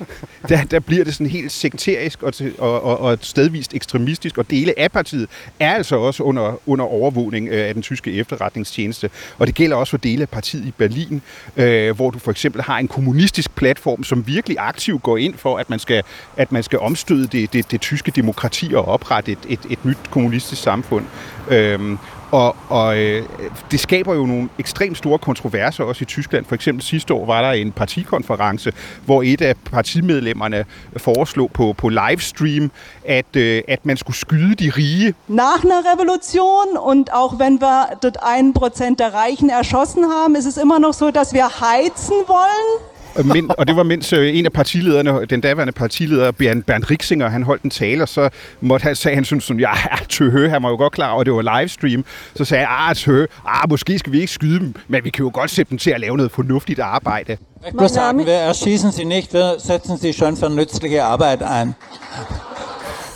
[0.48, 4.78] der, der bliver det sådan helt sekterisk og, og, og, og stedvist ekstremistisk, og dele
[4.78, 5.28] af partiet
[5.60, 9.10] er altså også under, under overvågning øh, af den tyske efterretningstjeneste.
[9.38, 11.22] Og det gælder også for dele af partiet i Berlin,
[11.56, 15.56] øh, hvor du for eksempel har en kommunistisk platform, som virkelig aktivt går ind for,
[15.58, 16.02] at man skal,
[16.36, 19.98] at man skal omstøde det, det, det tyske demokrati og oprette et, et, et nyt
[20.10, 21.04] kommunistisk samfund.
[21.48, 21.98] Øhm,
[22.30, 23.22] og, og øh,
[23.70, 26.44] det skaber jo nogle ekstremt store kontroverser også i Tyskland.
[26.44, 28.72] For eksempel sidste år var der en partikonference,
[29.04, 30.64] hvor et af partimedlemmerne
[30.96, 32.70] foreslog på, på livestream,
[33.04, 35.14] at, øh, at man skulle skyde de rige.
[35.28, 40.56] Nach einer Revolution und auch wenn wir dort 1% der Reichen erschossen haben, ist es
[40.56, 42.93] immer noch so, dass wir heizen wollen.
[43.24, 47.28] Men, og det var mens øh, en af partilederne, den daværende partileder, Bernd, Bernd Rixinger,
[47.28, 48.28] han holdt en tale, og så
[48.60, 49.72] måtte han, sagde han sådan, sådan ja,
[50.08, 52.04] tøhø, han var jo godt klar over, at det var livestream.
[52.36, 55.24] Så sagde jeg, ah, tøhø, ah, måske skal vi ikke skyde dem, men vi kan
[55.24, 57.36] jo godt sætte dem til at lave noget fornuftigt arbejde.
[57.66, 61.74] Ich muss sagen, wir erschießen sie nicht, wir setzen sie schon für nützliche Arbeit ein.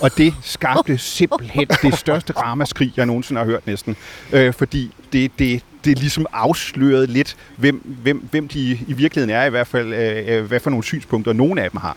[0.01, 3.97] Og det skabte simpelthen det største ramaskrig, jeg nogensinde har hørt næsten.
[4.33, 9.45] Øh, fordi det, det, det ligesom afslørede lidt, hvem, hvem, hvem de i virkeligheden er,
[9.45, 11.97] i hvert fald, øh, hvad for nogle synspunkter nogen af dem har.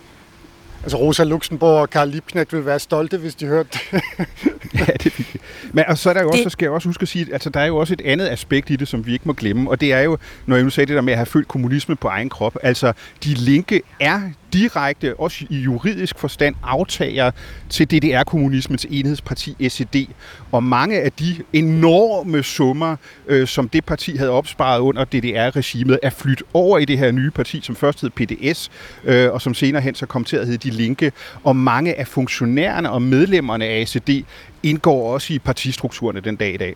[0.83, 4.01] Altså Rosa Luxemburg og Karl Liebknecht vil være stolte, hvis de hørte det.
[4.79, 5.37] ja, det er.
[5.73, 7.49] Men og så er der jo også, så skal jeg også huske at sige, altså
[7.49, 9.81] der er jo også et andet aspekt i det, som vi ikke må glemme, og
[9.81, 12.07] det er jo, når jeg nu sagde det der med at have følt kommunisme på
[12.07, 14.21] egen krop, altså de linke er
[14.53, 17.31] direkte, også i juridisk forstand, aftager
[17.69, 20.05] til DDR-kommunismens enhedsparti SED.
[20.51, 22.95] Og mange af de enorme summer,
[23.27, 27.31] øh, som det parti havde opsparet under DDR-regimet, er flyttet over i det her nye
[27.31, 28.71] parti, som først hed PDS,
[29.03, 31.11] øh, og som senere hen så kom til at hedde De Linke.
[31.43, 34.23] Og mange af funktionærerne og medlemmerne af SED
[34.63, 36.75] indgår også i partistrukturerne den dag i dag.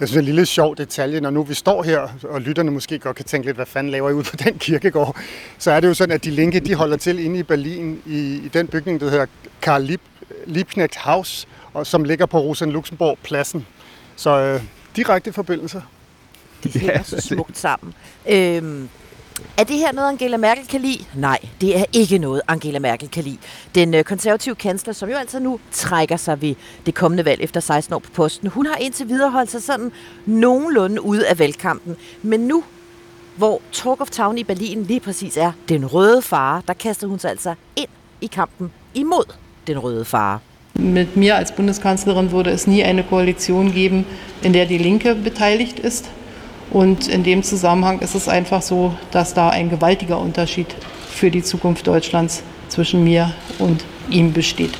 [0.00, 2.70] Jeg synes, det er en lille sjov detalje, når nu vi står her, og lytterne
[2.70, 5.16] måske godt kan tænke lidt, hvad fanden laver I ud på den kirkegård,
[5.58, 8.18] så er det jo sådan, at de linke, de holder til inde i Berlin, i,
[8.44, 9.26] i den bygning, der hedder
[9.62, 10.00] Karl Lieb,
[10.46, 13.66] Liebknecht House, og som ligger på Rosen Luxemburg pladsen.
[14.16, 14.62] Så øh,
[14.96, 15.80] direkte forbindelser.
[16.64, 17.94] De hænger så smukt sammen.
[18.28, 18.88] Øhm,
[19.56, 21.04] er det her noget, Angela Merkel kan lide?
[21.14, 23.38] Nej, det er ikke noget, Angela Merkel kan lide.
[23.74, 26.54] Den øh, konservative kansler, som jo altså nu trækker sig ved
[26.86, 29.92] det kommende valg efter 16 år på posten, hun har indtil videre holdt sig sådan
[30.26, 31.96] nogenlunde ude af valgkampen.
[32.22, 32.64] Men nu,
[33.36, 37.18] hvor Talk of Town i Berlin lige præcis er den røde fare, der kaster hun
[37.18, 37.88] sig altså ind
[38.20, 39.32] i kampen imod
[39.66, 40.38] den røde fare.
[40.74, 44.06] Mit mir als Bundeskanzlerin würde es nie eine Koalition geben,
[44.42, 46.10] in der die Linke beteiligt ist.
[46.70, 50.74] Und in dem Zusammenhang ist es einfach so, dass da ein gewaltiger Unterschied
[51.08, 54.76] für die Zukunft Deutschlands zwischen mir und ihm besteht.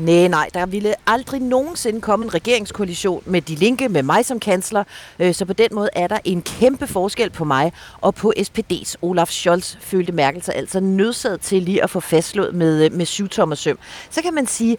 [0.00, 4.40] Nej, nej, der ville aldrig nogensinde komme en regeringskoalition med De Linke, med mig som
[4.40, 4.84] kansler,
[5.18, 8.94] øh, så på den måde er der en kæmpe forskel på mig og på SPD's
[9.02, 12.90] Olaf Scholz, følte Merkel sig altså nødsaget til lige at få fastslået med, øh, med
[12.90, 13.78] med syvtommer søm.
[14.10, 14.76] Så kan man sige,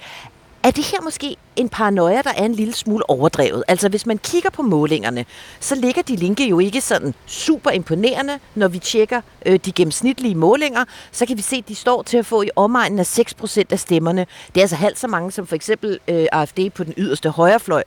[0.64, 3.64] er det her måske en paranoia, der er en lille smule overdrevet?
[3.68, 5.26] Altså hvis man kigger på målingerne,
[5.60, 8.40] så ligger de linke jo ikke sådan super imponerende.
[8.56, 12.18] Når vi tjekker øh, de gennemsnitlige målinger, så kan vi se, at de står til
[12.18, 14.26] at få i omegnen af 6% af stemmerne.
[14.48, 17.84] Det er altså halvt så mange som for eksempel øh, AFD på den yderste højrefløj.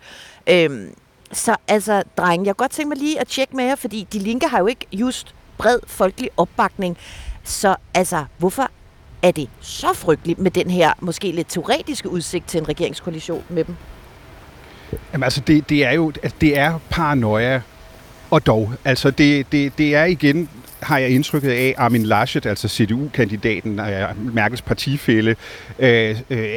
[0.46, 0.94] Øhm,
[1.32, 4.18] så altså, dreng, jeg kan godt tænke mig lige at tjekke med jer, fordi de
[4.18, 6.98] linke har jo ikke just bred folkelig opbakning.
[7.44, 8.70] Så altså, hvorfor
[9.24, 13.64] er det så frygteligt med den her måske lidt teoretiske udsigt til en regeringskoalition med
[13.64, 13.76] dem?
[15.12, 17.62] Jamen altså, det, det er jo altså, det er paranoia,
[18.30, 18.72] og dog.
[18.84, 20.48] Altså, det, det, det er igen
[20.84, 25.36] har jeg indtrykket af Armin Laschet, altså CDU-kandidaten, uh, Merkels partifælle,
[25.78, 25.84] uh,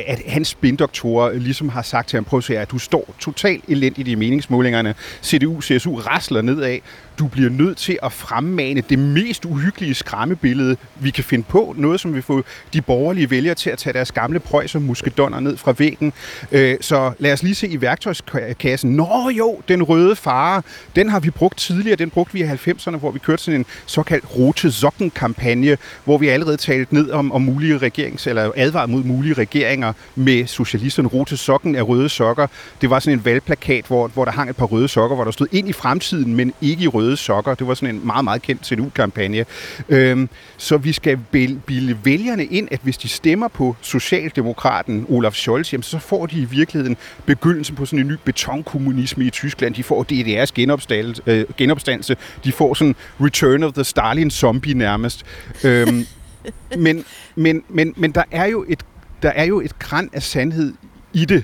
[0.08, 3.64] at hans spindoktorer ligesom har sagt til ham, prøv at se, at du står totalt
[3.68, 4.96] elendigt i meningsmålingerne.
[5.24, 6.80] CDU, CSU rasler nedad
[7.20, 11.74] du bliver nødt til at fremmane det mest uhyggelige skræmmebillede, vi kan finde på.
[11.78, 15.58] Noget, som vi får de borgerlige vælgere til at tage deres gamle prøjser muskedonner ned
[15.58, 16.14] fra væggen.
[16.52, 18.92] Øh, så lad os lige se i værktøjskassen.
[18.92, 20.62] Nå jo, den røde fare,
[20.96, 21.96] den har vi brugt tidligere.
[21.96, 26.18] Den brugte vi i 90'erne, hvor vi kørte sådan en såkaldt rote sokken kampagne hvor
[26.18, 31.08] vi allerede talte ned om, om mulige regerings, eller advaret mod mulige regeringer med socialisterne.
[31.08, 32.48] Rote sokken af røde sokker.
[32.82, 35.32] Det var sådan en valgplakat, hvor, hvor der hang et par røde sokker, hvor der
[35.32, 37.56] stod ind i fremtiden, men ikke i røde røde sokker.
[37.56, 39.46] Det var sådan en meget, meget kendt CDU-kampagne.
[39.90, 45.74] Øhm, så vi skal bilde vælgerne ind, at hvis de stemmer på Socialdemokraten Olaf Scholz,
[45.74, 49.76] jamen, så får de i virkeligheden begyndelsen på sådan en ny betonkommunisme i Tyskland.
[49.76, 51.22] De får DDR's genopstandelse.
[51.28, 52.18] Øh, genopstandelse.
[52.44, 55.26] De får sådan Return of the Stalin zombie nærmest.
[55.64, 56.06] Øhm,
[56.86, 57.06] men,
[57.36, 58.86] men, men, men der er jo et
[59.24, 60.74] der er jo et græn af sandhed
[61.14, 61.44] i det.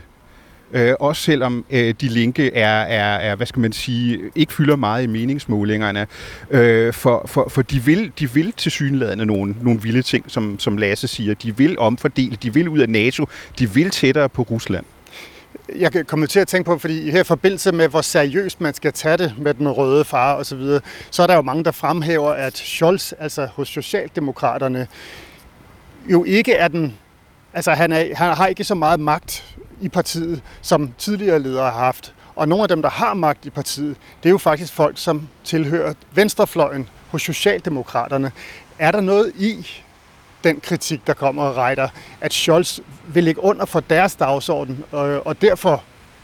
[0.73, 4.75] Øh, også selvom øh, de linke er, er, er, hvad skal man sige, ikke fylder
[4.75, 6.07] meget i meningsmålingerne.
[6.51, 10.59] Øh, for, for, for de vil, de vil til synlædende nogle, nogle vilde ting, som,
[10.59, 11.33] som Lasse siger.
[11.33, 13.25] De vil omfordele, de vil ud af NATO,
[13.59, 14.85] de vil tættere på Rusland
[15.75, 18.93] jeg kommer til at tænke på, fordi her i forbindelse med, hvor seriøst man skal
[18.93, 21.71] tage det med den røde far og så videre, så er der jo mange, der
[21.71, 24.87] fremhæver, at Scholz, altså hos Socialdemokraterne,
[26.09, 26.97] jo ikke er den,
[27.53, 31.79] altså han, er, han har ikke så meget magt i partiet, som tidligere ledere har
[31.79, 32.13] haft.
[32.35, 35.27] Og nogle af dem, der har magt i partiet, det er jo faktisk folk, som
[35.43, 38.31] tilhører venstrefløjen hos Socialdemokraterne.
[38.79, 39.67] Er der noget i
[40.43, 41.89] den kritik, der kommer og retter,
[42.21, 45.83] at Scholz vil ligge under for deres dagsorden, og, og derfor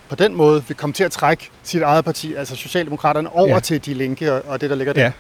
[0.09, 3.59] på den måde vil komme til at trække sit eget parti, altså Socialdemokraterne, over ja.
[3.59, 5.01] til de linke og, og det, der ligger der?
[5.01, 5.11] Ja.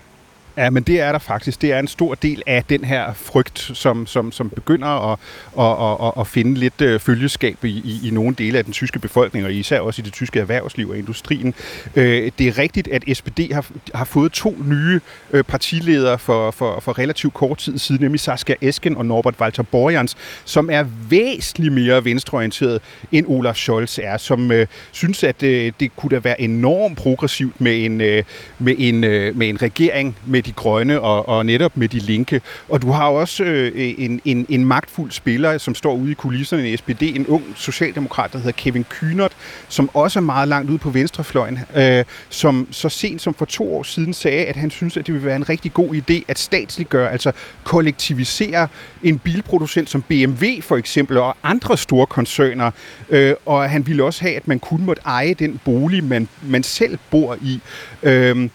[0.59, 1.61] Ja, men det er der faktisk.
[1.61, 5.19] Det er en stor del af den her frygt, som, som, som begynder at,
[5.59, 8.99] at, at, at finde lidt øh, følgeskab i, i, i nogle dele af den tyske
[8.99, 11.53] befolkning, og især også i det tyske erhvervsliv og industrien.
[11.95, 14.99] Øh, det er rigtigt, at SPD har, har fået to nye
[15.31, 19.63] øh, partiledere for, for, for relativt kort tid siden, nemlig Saskia Esken og Norbert Walter
[19.63, 25.71] Borjans, som er væsentligt mere venstreorienteret end Olaf Scholz er, som øh, synes, at øh,
[25.79, 28.23] det kunne da være enormt progressivt med en, øh,
[28.59, 32.41] med en, øh, med en regering med de grønne og, og netop med de linke.
[32.69, 36.71] Og du har også øh, en, en, en magtfuld spiller, som står ude i kulisserne
[36.71, 39.31] i SPD, en ung socialdemokrat, der hedder Kevin Kynert,
[39.67, 43.75] som også er meget langt ude på venstrefløjen, øh, som så sent som for to
[43.75, 46.39] år siden sagde, at han synes, at det ville være en rigtig god idé at
[46.39, 47.31] statsliggøre, altså
[47.63, 48.67] kollektivisere
[49.03, 52.71] en bilproducent som BMW for eksempel, og andre store koncerner.
[53.09, 56.63] Øh, og han ville også have, at man kun måtte eje den bolig, man, man
[56.63, 57.61] selv bor i.
[58.03, 58.49] Øh,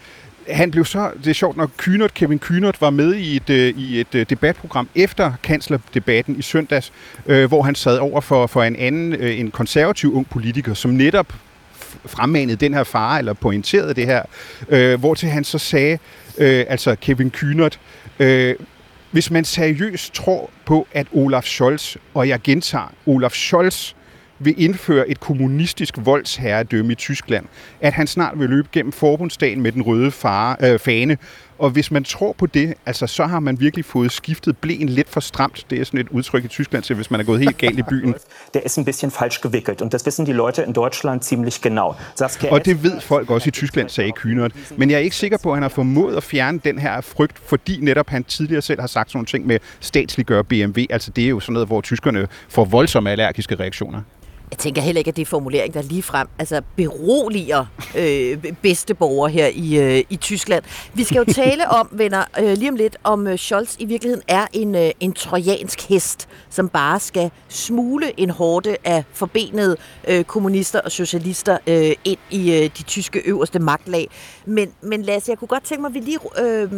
[0.48, 3.78] han blev så, det er sjovt nok, Kynert, Kevin Kynert var med i et, øh,
[3.78, 6.92] i et øh, debatprogram efter kanslerdebatten i søndags,
[7.26, 10.90] øh, hvor han sad over for, for en anden, øh, en konservativ ung politiker, som
[10.90, 11.34] netop
[12.06, 14.22] fremmanede den her fare, eller pointerede det her,
[14.68, 15.98] øh, hvor til han så sagde,
[16.38, 17.80] øh, altså Kevin Kynert,
[18.18, 18.54] øh,
[19.10, 23.92] hvis man seriøst tror på, at Olaf Scholz, og jeg gentager, Olaf Scholz
[24.44, 27.46] vil indføre et kommunistisk voldsherredømme i Tyskland,
[27.80, 31.18] at han snart vil løbe gennem forbundsdagen med den røde fare, øh, fane.
[31.58, 35.08] Og hvis man tror på det, altså, så har man virkelig fået skiftet blæen lidt
[35.08, 35.66] for stramt.
[35.70, 37.82] Det er sådan et udtryk i Tyskland til, hvis man er gået helt galt i
[37.82, 38.14] byen.
[38.54, 41.94] Der ist ein bisschen falsch gewickelt und das wissen die Leute in Deutschland ziemlich genau.
[42.16, 44.52] Saskia og det ved folk også i Tyskland, sagde Kynert.
[44.76, 47.38] Men jeg er ikke sikker på, at han har formået at fjerne den her frygt,
[47.46, 50.80] fordi netop han tidligere selv har sagt sådan nogle ting med statsliggøre BMW.
[50.90, 54.00] Altså det er jo sådan noget, hvor tyskerne får voldsomme allergiske reaktioner.
[54.50, 58.94] Jeg tænker heller ikke, at det er formulering, der lige frem altså beroliger øh, bedste
[58.94, 60.64] borgere her i, øh, i Tyskland.
[60.94, 64.22] Vi skal jo tale om, venner, øh, lige om lidt, om øh, Scholz i virkeligheden
[64.28, 69.76] er en, øh, en trojansk hest, som bare skal smule en hårde af forbenede
[70.08, 74.08] øh, kommunister og socialister øh, ind i øh, de tyske øverste magtlag.
[74.46, 76.70] Men, men Lasse, jeg kunne godt tænke mig, at vi lige øh,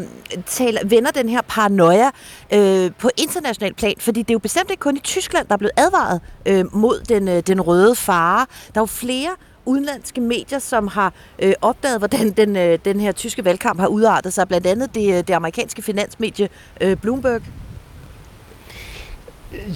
[0.47, 2.11] taler, vender den her paranoia
[2.53, 5.59] øh, på international plan, fordi det er jo bestemt ikke kun i Tyskland, der er
[5.59, 8.47] blevet advaret øh, mod den, øh, den røde fare.
[8.75, 9.31] Der er jo flere
[9.67, 14.33] udenlandske medier, som har øh, opdaget, hvordan den, øh, den her tyske valgkamp har udartet
[14.33, 14.49] sig.
[14.49, 16.49] Blandt andet det, øh, det amerikanske finansmedie
[16.81, 17.43] øh, Bloomberg.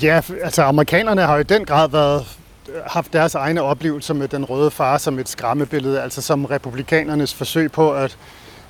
[0.03, 2.27] Ja, altså amerikanerne har jo i den grad været
[2.69, 7.35] øh, haft deres egne oplevelser med den røde far som et skræmmebillede, altså som republikanernes
[7.35, 8.19] forsøg på at,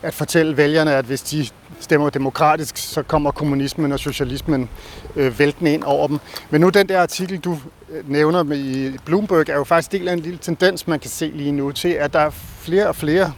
[0.02, 1.46] at fortælle vælgerne, at hvis de
[1.80, 4.68] stemmer demokratisk, så kommer kommunismen og socialismen
[5.16, 6.18] øh, væltende ind over dem.
[6.50, 7.58] Men nu den der artikel, du
[8.04, 11.30] nævner med i Bloomberg, er jo faktisk del af en lille tendens, man kan se
[11.34, 13.32] lige nu til, at der er flere og flere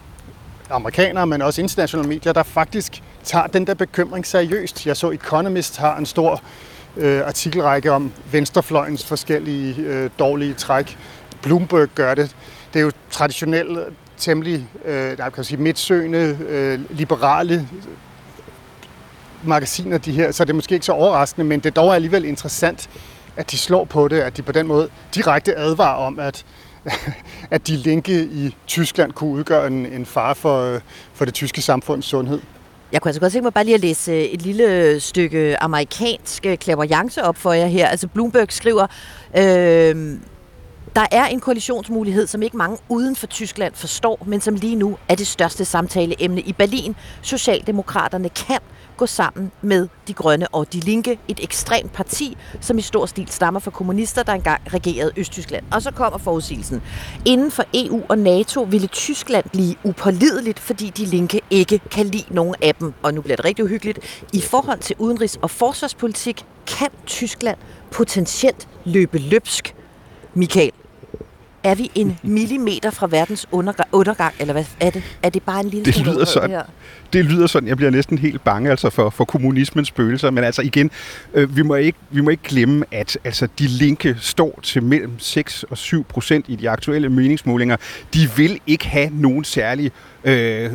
[0.71, 4.87] amerikanere, men også internationale medier, der faktisk tager den der bekymring seriøst.
[4.87, 6.43] Jeg så Economist har en stor
[6.97, 10.99] øh, artikelrække om venstrefløjens forskellige øh, dårlige træk.
[11.43, 12.37] Bloomberg gør det.
[12.73, 13.79] Det er jo traditionelt
[14.17, 17.89] temmelig øh, der kan sige, midtsøgende, øh, liberale øh,
[19.49, 22.25] magasiner, de her, så det er måske ikke så overraskende, men det er dog alligevel
[22.25, 22.91] interessant,
[23.37, 26.45] at de slår på det, at de på den måde direkte advarer om, at,
[27.51, 30.81] at de linke i Tyskland kunne udgøre en, en fare for, øh,
[31.15, 32.41] for det tyske samfunds sundhed.
[32.93, 36.47] Jeg kunne altså godt tænke mig bare lige at læse øh, et lille stykke amerikansk
[36.47, 37.89] øh, klaverjance op for jer her.
[37.89, 38.87] Altså Bloomberg skriver,
[39.37, 40.19] øh,
[40.97, 44.99] der er en koalitionsmulighed, som ikke mange uden for Tyskland forstår, men som lige nu
[45.09, 46.97] er det største samtaleemne i Berlin.
[47.23, 48.59] Socialdemokraterne kan
[49.03, 53.29] gå sammen med De Grønne og De Linke, et ekstremt parti, som i stor stil
[53.29, 55.65] stammer fra kommunister, der engang regerede Østtyskland.
[55.73, 56.83] Og så kommer forudsigelsen.
[57.25, 62.35] Inden for EU og NATO ville Tyskland blive upålideligt, fordi De Linke ikke kan lide
[62.35, 62.95] nogen af dem.
[63.03, 64.25] Og nu bliver det rigtig uhyggeligt.
[64.33, 67.59] I forhold til udenrigs- og forsvarspolitik kan Tyskland
[67.91, 69.75] potentielt løbe løbsk.
[70.35, 70.73] Michael,
[71.65, 75.03] er vi en millimeter fra verdens undergang, eller hvad er det?
[75.23, 76.51] Er det bare en lille det lyder sådan.
[76.51, 76.63] Her?
[77.13, 80.63] Det lyder sådan, jeg bliver næsten helt bange altså for, for kommunismens spøgelser, men altså
[80.63, 80.91] igen,
[81.35, 85.19] øh, vi, må ikke, vi må ikke glemme, at altså, de linke står til mellem
[85.19, 87.77] 6 og 7 procent i de aktuelle meningsmålinger.
[88.15, 89.91] De vil ikke have nogen særlig
[90.25, 90.71] øh,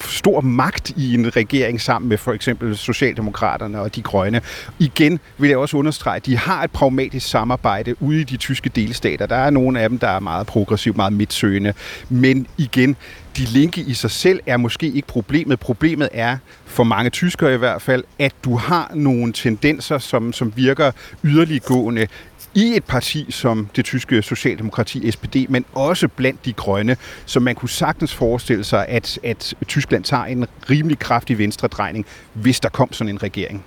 [0.00, 4.40] stor magt i en regering sammen med for eksempel Socialdemokraterne og de grønne.
[4.78, 8.68] Igen vil jeg også understrege, at de har et pragmatisk samarbejde ude i de tyske
[8.68, 9.26] delstater.
[9.26, 11.74] Der er nogle af dem, der er meget progressivt, meget midtsøgende.
[12.08, 12.96] Men igen,
[13.38, 15.60] de linke i sig selv er måske ikke problemet.
[15.60, 20.52] Problemet er, for mange tyskere i hvert fald, at du har nogle tendenser, som, som
[20.56, 20.90] virker
[21.24, 22.06] yderliggående
[22.54, 26.96] i et parti som det tyske socialdemokrati SPD, men også blandt de grønne,
[27.26, 32.60] så man kunne sagtens forestille sig, at, at Tyskland tager en rimelig kraftig venstredrejning, hvis
[32.60, 33.64] der kom sådan en regering.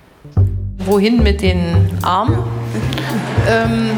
[0.80, 1.60] Wohin mit den
[2.04, 2.36] Armen?
[3.50, 3.98] ähm,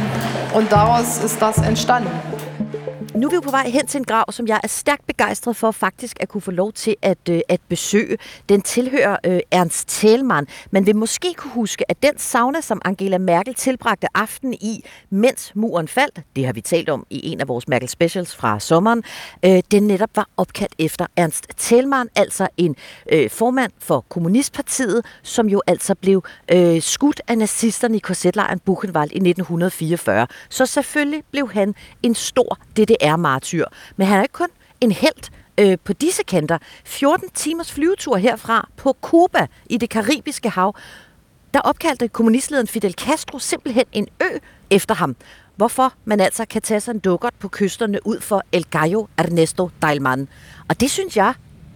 [0.55, 2.32] und daraus ist das entstanden
[3.15, 5.55] nu er vi jo på vej hen til en grav, som jeg er stærkt begejstret
[5.55, 8.17] for faktisk at kunne få lov til at, øh, at besøge.
[8.49, 10.45] Den tilhører øh, Ernst Thälmann.
[10.71, 15.51] Man vil måske kunne huske, at den sauna, som Angela Merkel tilbragte aften i, mens
[15.55, 19.03] muren faldt, det har vi talt om i en af vores Merkel Specials fra sommeren,
[19.45, 22.75] øh, den netop var opkaldt efter Ernst Thälmann, altså en
[23.11, 29.11] øh, formand for Kommunistpartiet, som jo altså blev øh, skudt af nazisterne i korsetlejren Buchenwald
[29.11, 30.27] i 1944.
[30.49, 32.57] Så selvfølgelig blev han en stor
[33.03, 33.65] er martyr.
[33.95, 34.49] Men han er ikke kun
[34.81, 36.57] en held øh, på disse kanter.
[36.85, 40.75] 14 timers flyvetur herfra på Cuba i det karibiske hav.
[41.53, 44.37] Der opkaldte kommunistlederen Fidel Castro simpelthen en ø
[44.69, 45.15] efter ham.
[45.55, 49.69] Hvorfor man altså kan tage sig en dukkert på kysterne ud for El Gallo Ernesto
[49.81, 50.27] Dailman.
[50.67, 51.33] Og det synes jeg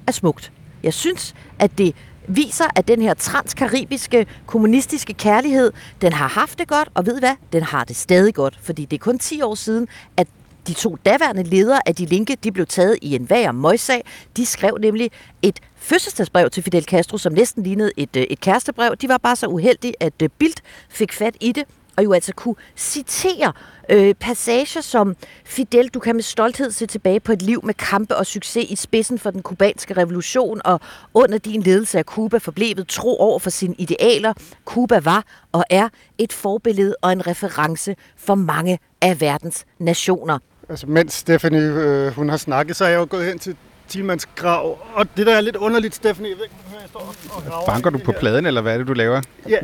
[0.08, 0.52] er smukt.
[0.84, 1.96] Jeg synes, at det
[2.28, 5.72] viser, at den her transkaribiske kommunistiske kærlighed,
[6.02, 7.36] den har haft det godt, og ved hvad?
[7.54, 10.28] Den har det stadig godt, fordi det er kun 10 år siden, at
[10.68, 14.04] de to daværende ledere af De Linke, de blev taget i en vær møjsag.
[14.38, 15.12] De skrev nemlig
[15.42, 18.96] et fødselsdagsbrev til Fidel Castro, som næsten lignede et, øh, et kærestebrev.
[18.96, 21.64] De var bare så uheldige, at øh, Bildt fik fat i det,
[21.98, 23.54] og jo altså kunne citere
[23.90, 25.16] øh, passager som
[25.46, 28.76] Fidel, du kan med stolthed se tilbage på et liv med kampe og succes i
[28.76, 30.80] spidsen for den kubanske revolution, og
[31.14, 34.34] under din ledelse af Kuba forblevet tro over for sine idealer.
[34.66, 40.40] Kuba var og er et forbillede og en reference for mange af verdens nationer.
[40.70, 43.56] Altså, mens Stephanie øh, hun har snakket, så er jeg jo gået hen til
[43.88, 44.80] Tilmans grav.
[44.94, 47.66] Og det der er lidt underligt, Stephanie, jeg ved ikke, jeg står og graver.
[47.66, 49.22] Banker du på pladen, eller hvad er det, du laver?
[49.50, 49.58] Ja,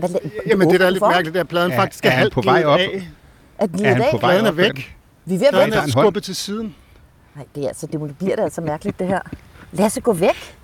[0.48, 2.42] jamen det der er lidt mærkeligt, at pladen Er- faktisk er er han halvt på
[2.42, 2.80] vej op?
[2.80, 3.08] af.
[3.60, 4.22] Er den Er han på af?
[4.22, 4.58] vej Pladen er op?
[4.58, 4.96] væk.
[5.26, 6.76] Vi er ved at Pladen være er skubbet til siden.
[7.36, 9.20] Nej, det er altså, det bliver det altså mærkeligt, det her.
[9.72, 10.56] Lasse, gå væk.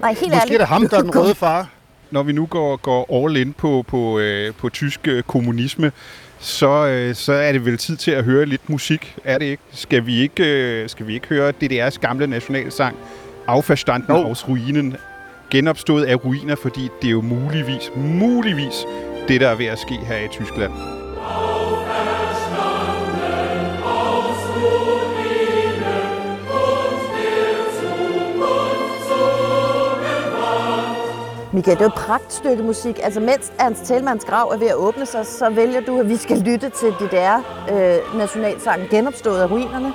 [0.00, 0.54] Nej, helt Måske ærligt.
[0.54, 1.68] er det ham, der er den røde far.
[2.10, 5.92] Når vi nu går, går all in på, på, øh, på tysk øh, kommunisme,
[6.40, 9.62] så, øh, så er det vel tid til at høre lidt musik, er det ikke?
[9.72, 12.96] Skal vi ikke, øh, skal vi ikke høre DDR's gamle nationalsang,
[13.46, 14.24] Auferstanden Jo.
[14.24, 14.96] aus Ruinen,
[15.50, 18.74] genopstået af ruiner, fordi det er jo muligvis, muligvis
[19.28, 20.72] det, der er ved at ske her i Tyskland.
[31.52, 32.98] Michael, det er jo et pragtstykke musik.
[33.02, 36.16] Altså, mens Ernst Tellmanns grav er ved at åbne sig, så vælger du, at vi
[36.16, 37.36] skal lytte til det der
[37.72, 39.92] øh, nationalsangen genopstået af ruinerne.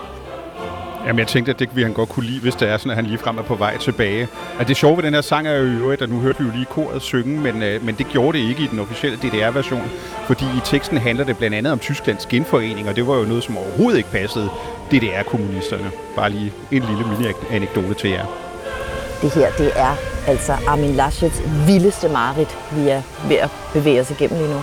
[1.06, 2.96] Jamen, jeg tænkte, at det ville han godt kunne lide, hvis det er sådan, at
[2.96, 4.28] han ligefrem er på vej tilbage.
[4.60, 6.46] Og det sjove ved den her sang er jo i øvrigt, at nu hørte vi
[6.46, 9.92] jo lige koret synge, men, øh, men det gjorde det ikke i den officielle DDR-version,
[10.28, 13.44] fordi i teksten handler det blandt andet om Tysklands genforening, og det var jo noget,
[13.44, 14.50] som overhovedet ikke passede
[14.92, 15.92] DDR-kommunisterne.
[16.16, 18.26] Bare lige en lille mini-anekdote til jer.
[19.22, 24.12] Det her, det er altså Armin Laschets vildeste mareridt, vi er ved at bevæge os
[24.12, 24.60] igennem lige nu.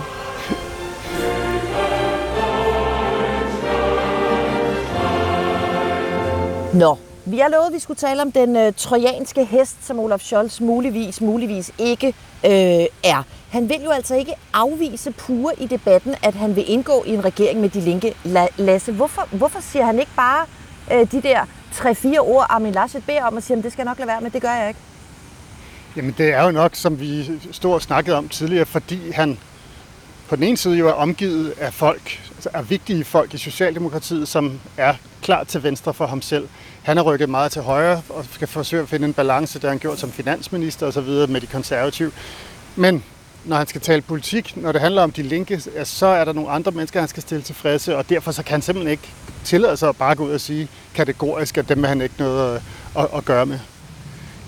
[6.73, 10.19] Nå, vi har lovet, at vi skulle tale om den øh, trojanske hest, som Olaf
[10.19, 12.07] Scholz muligvis, muligvis ikke
[12.45, 12.51] øh,
[13.03, 13.23] er.
[13.49, 17.25] Han vil jo altså ikke afvise pure i debatten, at han vil indgå i en
[17.25, 18.15] regering med de linke.
[18.25, 20.45] La- Lasse, hvorfor, hvorfor siger han ikke bare
[20.93, 21.39] øh, de der
[21.73, 24.21] tre-fire ord, Armin Laschet beder om, og siger, at det skal jeg nok lade være
[24.21, 24.79] med, det gør jeg ikke?
[25.95, 29.37] Jamen det er jo nok, som vi stod og snakkede om tidligere, fordi han
[30.29, 34.27] på den ene side jo er omgivet af folk, altså af vigtige folk i Socialdemokratiet,
[34.27, 36.47] som er klar til venstre for ham selv.
[36.83, 39.79] Han har rykket meget til højre og skal forsøge at finde en balance, der han
[39.79, 41.31] gjort som finansminister osv.
[41.31, 42.11] med de konservative.
[42.75, 43.03] Men
[43.45, 46.33] når han skal tale politik, når det handler om de linke, ja, så er der
[46.33, 49.09] nogle andre mennesker, han skal stille tilfredse, og derfor så kan han simpelthen ikke
[49.43, 52.55] tillade sig at bare gå ud og sige kategorisk, at dem vil han ikke noget
[52.55, 52.61] at,
[53.03, 53.59] at, at gøre med.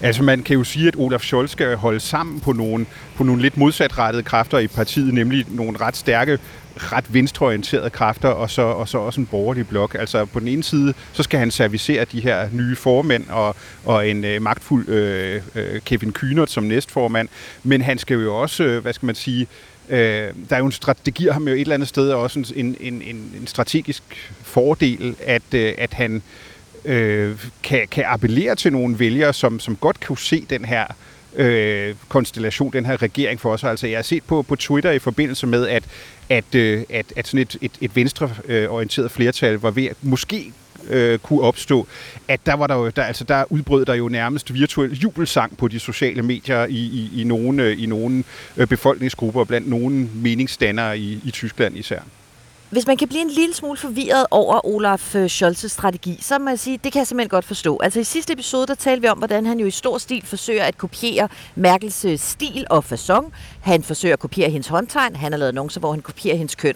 [0.04, 2.86] Altså man kan jo sige, at Olaf Scholz skal holde sammen på nogle,
[3.16, 6.40] på nogle lidt modsatrettede kræfter i partiet, nemlig nogle ret stærke,
[6.78, 9.96] ret venstreorienterede kræfter, og så, og så også en borgerlig blok.
[10.00, 14.10] Altså på den ene side, så skal han servicere de her nye formænd og, og
[14.10, 17.30] en øh, magtfuld øh, øh, Kevin Kühnert som næstformand,
[17.64, 19.48] men han skal jo også, øh, hvad skal man sige,
[19.90, 22.54] Øh, der er jo en strategi, det giver ham jo et eller andet sted også
[22.56, 23.04] en, en, en,
[23.42, 24.04] en strategisk
[24.44, 26.22] fordel, at, øh, at han øh,
[26.86, 30.86] øh, kan, kan appellere til nogle vælgere, som, som godt kan se den her
[31.36, 33.70] øh, konstellation, den her regering for sig.
[33.70, 35.84] Altså, jeg har set på, på Twitter i forbindelse med, at,
[36.30, 40.54] at, øh, at, at sådan et, et, et venstreorienteret flertal var ved at måske
[40.90, 41.88] øh, kunne opstå,
[42.28, 45.68] at der var der jo, der, altså der udbrød der jo nærmest virtuel jubelsang på
[45.68, 48.24] de sociale medier i, i, i nogle, øh, i nogle
[48.58, 52.00] øh, befolkningsgrupper, blandt nogle meningsdannere i, i Tyskland især
[52.74, 56.50] hvis man kan blive en lille smule forvirret over Olaf øh, Scholz' strategi, så må
[56.50, 57.80] jeg sige, det kan jeg simpelthen godt forstå.
[57.84, 60.64] Altså i sidste episode, der talte vi om, hvordan han jo i stor stil forsøger
[60.64, 63.32] at kopiere Merkels øh, stil og façon.
[63.62, 65.16] Han forsøger at kopiere hendes håndtegn.
[65.16, 66.76] Han har lavet annoncer, hvor han kopierer hendes køn.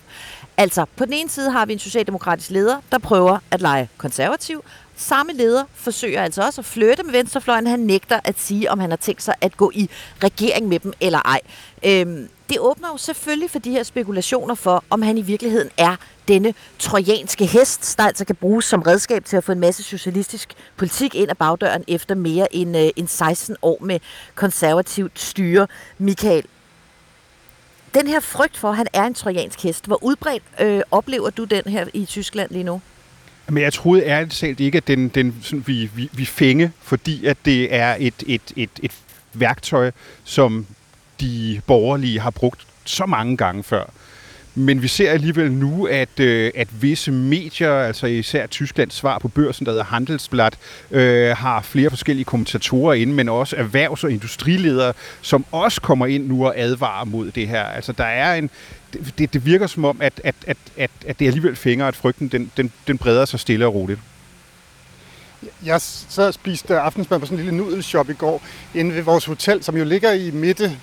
[0.60, 4.64] Altså, på den ene side har vi en socialdemokratisk leder, der prøver at lege konservativ.
[4.96, 7.68] Samme leder forsøger altså også at flytte med venstrefløjen.
[7.68, 9.90] Han nægter at sige, om han har tænkt sig at gå i
[10.24, 11.40] regering med dem eller ej.
[11.86, 15.96] Øhm, det åbner jo selvfølgelig for de her spekulationer for, om han i virkeligheden er
[16.28, 20.54] denne trojanske hest, der altså kan bruges som redskab til at få en masse socialistisk
[20.78, 24.00] politik ind ad bagdøren efter mere end, øh, end 16 år med
[24.36, 25.68] konservativt styre.
[25.98, 26.44] Michael,
[27.98, 31.44] den her frygt for, at han er en trojansk hest, hvor udbredt øh, oplever du
[31.44, 32.82] den her i Tyskland lige nu?
[33.50, 37.26] Men jeg troede ærligt talt ikke, at den, den sådan, vi, vi, vi fænge, fordi
[37.26, 38.92] at det er et, et, et, et
[39.34, 39.92] værktøj,
[40.24, 40.66] som
[41.22, 43.84] de borgerlige har brugt så mange gange før.
[44.60, 49.28] Men vi ser alligevel nu, at, øh, at visse medier, altså især Tysklands svar på
[49.28, 50.58] børsen, der hedder Handelsblatt,
[50.92, 56.28] øh, har flere forskellige kommentatorer inde, men også erhvervs- og industriledere, som også kommer ind
[56.28, 57.64] nu og advarer mod det her.
[57.64, 58.50] Altså der er en,
[59.18, 62.28] det, det virker som om, at, at, at, at, at det alligevel fænger, at frygten
[62.28, 64.00] den, den, den breder sig stille og roligt.
[65.66, 68.44] Jeg så spiste aftensmad på sådan en lille nudelshop i går,
[68.74, 70.78] inde ved vores hotel, som jo ligger i midte,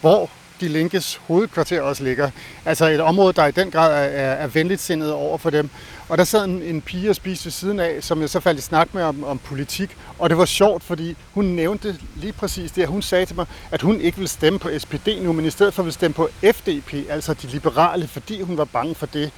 [0.00, 0.30] hvor
[0.62, 2.30] de Linkes hovedkvarter også ligger.
[2.64, 5.70] Altså et område, der i den grad er, er, er venligt sindet over for dem.
[6.08, 8.58] Og der sad en, en pige og spiste ved siden af, som jeg så faldt
[8.58, 9.96] i snak med om, om politik.
[10.18, 13.82] Og det var sjovt, fordi hun nævnte lige præcis det, hun sagde til mig, at
[13.82, 16.94] hun ikke ville stemme på SPD nu, men i stedet for ville stemme på FDP,
[17.10, 19.30] altså de liberale, fordi hun var bange for det,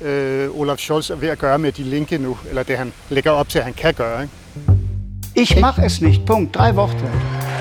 [0.00, 3.30] øh, Olaf Scholz er ved at gøre med de linke nu, eller det han lægger
[3.30, 4.22] op til, at han kan gøre.
[4.22, 4.32] Ikke?
[5.34, 6.26] Ich mach es nicht.
[6.26, 6.54] Punkt.
[6.54, 7.51] Drei Worte.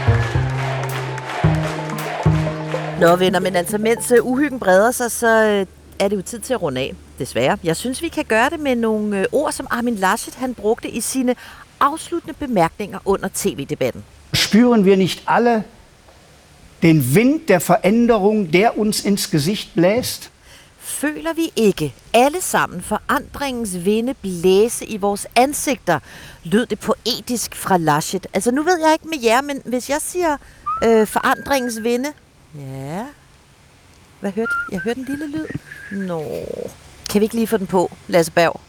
[3.01, 5.67] Nå venner, men altså mens uh, uhyggen breder sig, så uh,
[5.99, 7.57] er det jo tid til at runde af, desværre.
[7.63, 10.89] Jeg synes, vi kan gøre det med nogle uh, ord, som Armin Laschet han brugte
[10.89, 11.35] i sine
[11.79, 14.03] afsluttende bemærkninger under tv-debatten.
[14.37, 15.63] Spüren wir nicht alle
[16.81, 20.31] den Wind der Veränderung, der uns ins Gesicht bläst?
[20.79, 25.99] Føler vi ikke alle sammen forandringens vinde blæse i vores ansigter,
[26.43, 28.27] lød det poetisk fra Laschet.
[28.33, 30.37] Altså nu ved jeg ikke med jer, men hvis jeg siger
[30.83, 32.13] øh, forandringens vinde,
[32.55, 33.05] Ja.
[34.19, 34.79] Hvad hørte jeg?
[34.79, 35.47] hørte en lille lyd.
[35.91, 36.23] Nå.
[37.09, 38.61] Kan vi ikke lige få den på, Lasse Berg?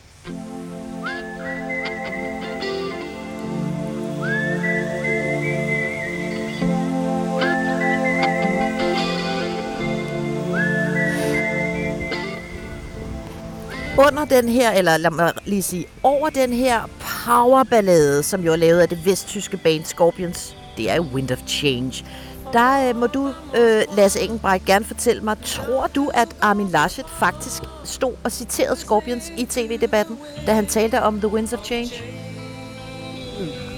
[13.98, 18.56] Under den her, eller lad mig lige sige, over den her powerballade, som jo er
[18.56, 22.04] lavet af det vesttyske band Scorpions, det er jo Wind of Change
[22.52, 27.06] der øh, må du, øh, Lasse Engelbrecht, gerne fortælle mig, tror du, at Armin Laschet
[27.18, 31.92] faktisk stod og citerede Scorpions i tv-debatten, da han talte om The Winds of Change?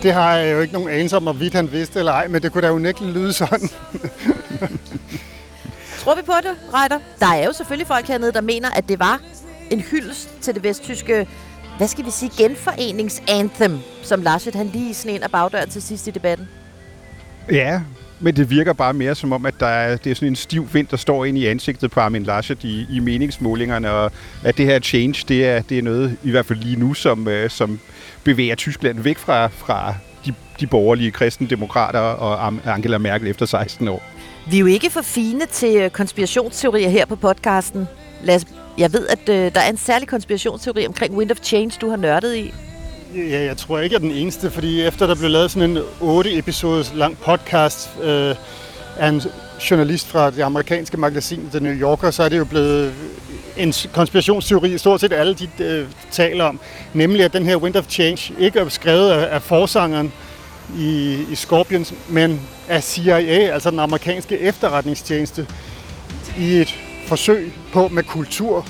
[0.03, 2.53] Det har jeg jo ikke nogen anelse om, hvorvidt han vidste eller ej, men det
[2.53, 3.69] kunne da jo unægteligt lyde sådan.
[6.01, 6.99] tror vi på det, Reiter?
[7.21, 9.21] Der er jo selvfølgelig folk hernede, der mener, at det var
[9.71, 11.27] en hyldest til det vesttyske
[11.77, 16.07] hvad skal vi sige, genforeningsanthem, som Laschet han lige sådan ind af bagdøren til sidst
[16.07, 16.49] i debatten.
[17.53, 17.81] Ja,
[18.25, 20.69] men det virker bare mere som om, at der er, det er sådan en stiv
[20.73, 24.13] vind, der står ind i ansigtet på Armin Laschet i, i meningsmålingerne, og
[24.45, 27.29] at det her change, det er, det er noget, i hvert fald lige nu, som,
[27.29, 27.81] øh, som
[28.25, 29.95] bevæger Tyskland væk fra, fra
[30.27, 34.03] de, de borgerlige kristendemokrater og Angela Merkel efter 16 år.
[34.51, 37.89] Vi er jo ikke for fine til øh, konspirationsteorier her på podcasten.
[38.23, 38.45] Lad os,
[38.79, 41.97] jeg ved, at øh, der er en særlig konspirationsteori omkring Wind of Change, du har
[41.97, 42.55] nørdet i.
[43.17, 45.79] Ja, jeg tror ikke, jeg er den eneste, fordi efter der blev lavet sådan en
[46.01, 48.35] 8 episodes lang podcast øh,
[48.97, 49.23] af en
[49.71, 52.95] journalist fra det amerikanske magasin The New Yorker, så er det jo blevet
[53.57, 56.61] en konspirationsteori, stort set alle de øh, taler om,
[56.95, 60.13] nemlig at den her Wind of Change ikke er skrevet af, af forsangeren
[60.79, 65.47] i, i Scorpions, men af CIA, altså den amerikanske efterretningstjeneste,
[66.39, 66.75] i et
[67.07, 68.67] forsøg på med kultur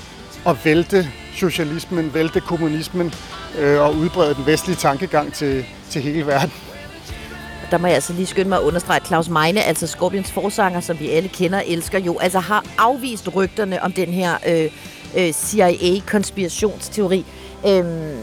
[0.47, 3.13] at vælte socialismen, vælte kommunismen
[3.57, 6.53] øh, og udbrede den vestlige tankegang til, til hele verden.
[7.71, 10.79] Der må jeg altså lige skynde mig at understrege, at Claus Meine, altså Scorpions forsanger,
[10.79, 14.71] som vi alle kender og elsker jo, altså har afvist rygterne om den her øh,
[15.17, 17.25] øh, CIA-konspirationsteori.
[17.67, 18.19] Øhm,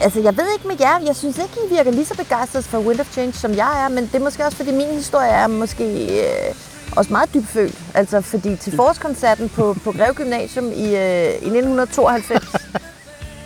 [0.00, 2.78] altså, jeg ved ikke med jer, jeg synes ikke, I virker lige så begejstret for
[2.78, 5.46] Wind of Change, som jeg er, men det er måske også, fordi min historie er
[5.46, 5.84] måske...
[6.20, 6.54] Øh,
[6.96, 7.78] også meget dybfølt.
[7.94, 12.44] Altså, fordi til forårskoncerten på, på Greve Gymnasium i, øh, i 1992,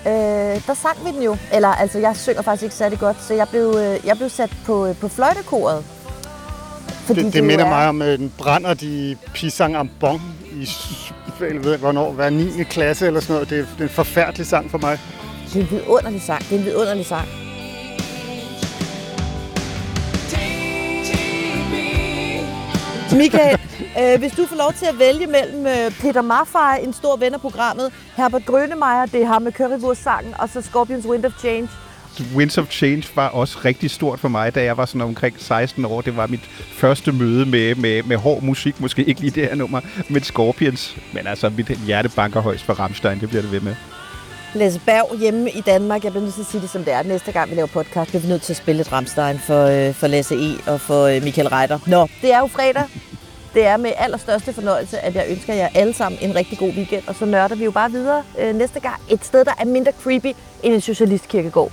[0.08, 1.36] øh, der sang vi den jo.
[1.52, 4.50] Eller, altså, jeg synger faktisk ikke særlig godt, så jeg blev, øh, jeg blev sat
[4.66, 5.84] på, øh, på fløjtekoret.
[7.06, 7.68] Fordi det, det, det minder er...
[7.68, 10.20] mig om øh, en brænder de pisang am bon
[10.52, 10.68] i,
[11.40, 12.62] jeg ved, hvornår, hver 9.
[12.70, 13.50] klasse eller sådan noget.
[13.50, 14.98] Det er, det er en forfærdelig sang for mig.
[15.54, 16.40] Det er en vidunderlig sang.
[16.48, 17.28] Det er en vidunderlig sang.
[23.12, 23.58] Michael,
[24.00, 27.34] øh, hvis du får lov til at vælge mellem øh, Peter Maffay, en stor ven
[27.34, 31.68] af programmet, Herbert Grønemeyer, det er ham med Currywurst-sangen, og så Scorpions Wind of Change.
[32.34, 35.84] Winds of Change var også rigtig stort for mig, da jeg var sådan omkring 16
[35.84, 36.00] år.
[36.00, 39.54] Det var mit første møde med, med, med hård musik, måske ikke lige det her
[39.54, 40.96] nummer, med Scorpions.
[41.12, 43.74] Men altså, mit hjerte banker højst for Rammstein, det bliver det ved med.
[44.54, 46.04] Lasse Berg hjemme i Danmark.
[46.04, 47.02] Jeg bliver nødt til at sige det som det er.
[47.02, 49.94] Næste gang vi laver podcast, bliver vi nødt til at spille et Ramstein for, øh,
[49.94, 50.56] for Lasse E.
[50.66, 51.78] og for øh, Michael Reiter.
[51.86, 52.84] Nå, det er jo fredag.
[53.54, 57.02] Det er med allerstørste fornøjelse, at jeg ønsker jer alle sammen en rigtig god weekend.
[57.06, 59.92] Og så nørder vi jo bare videre øh, næste gang et sted, der er mindre
[60.02, 60.32] creepy
[60.62, 61.72] end en socialistkirkegård.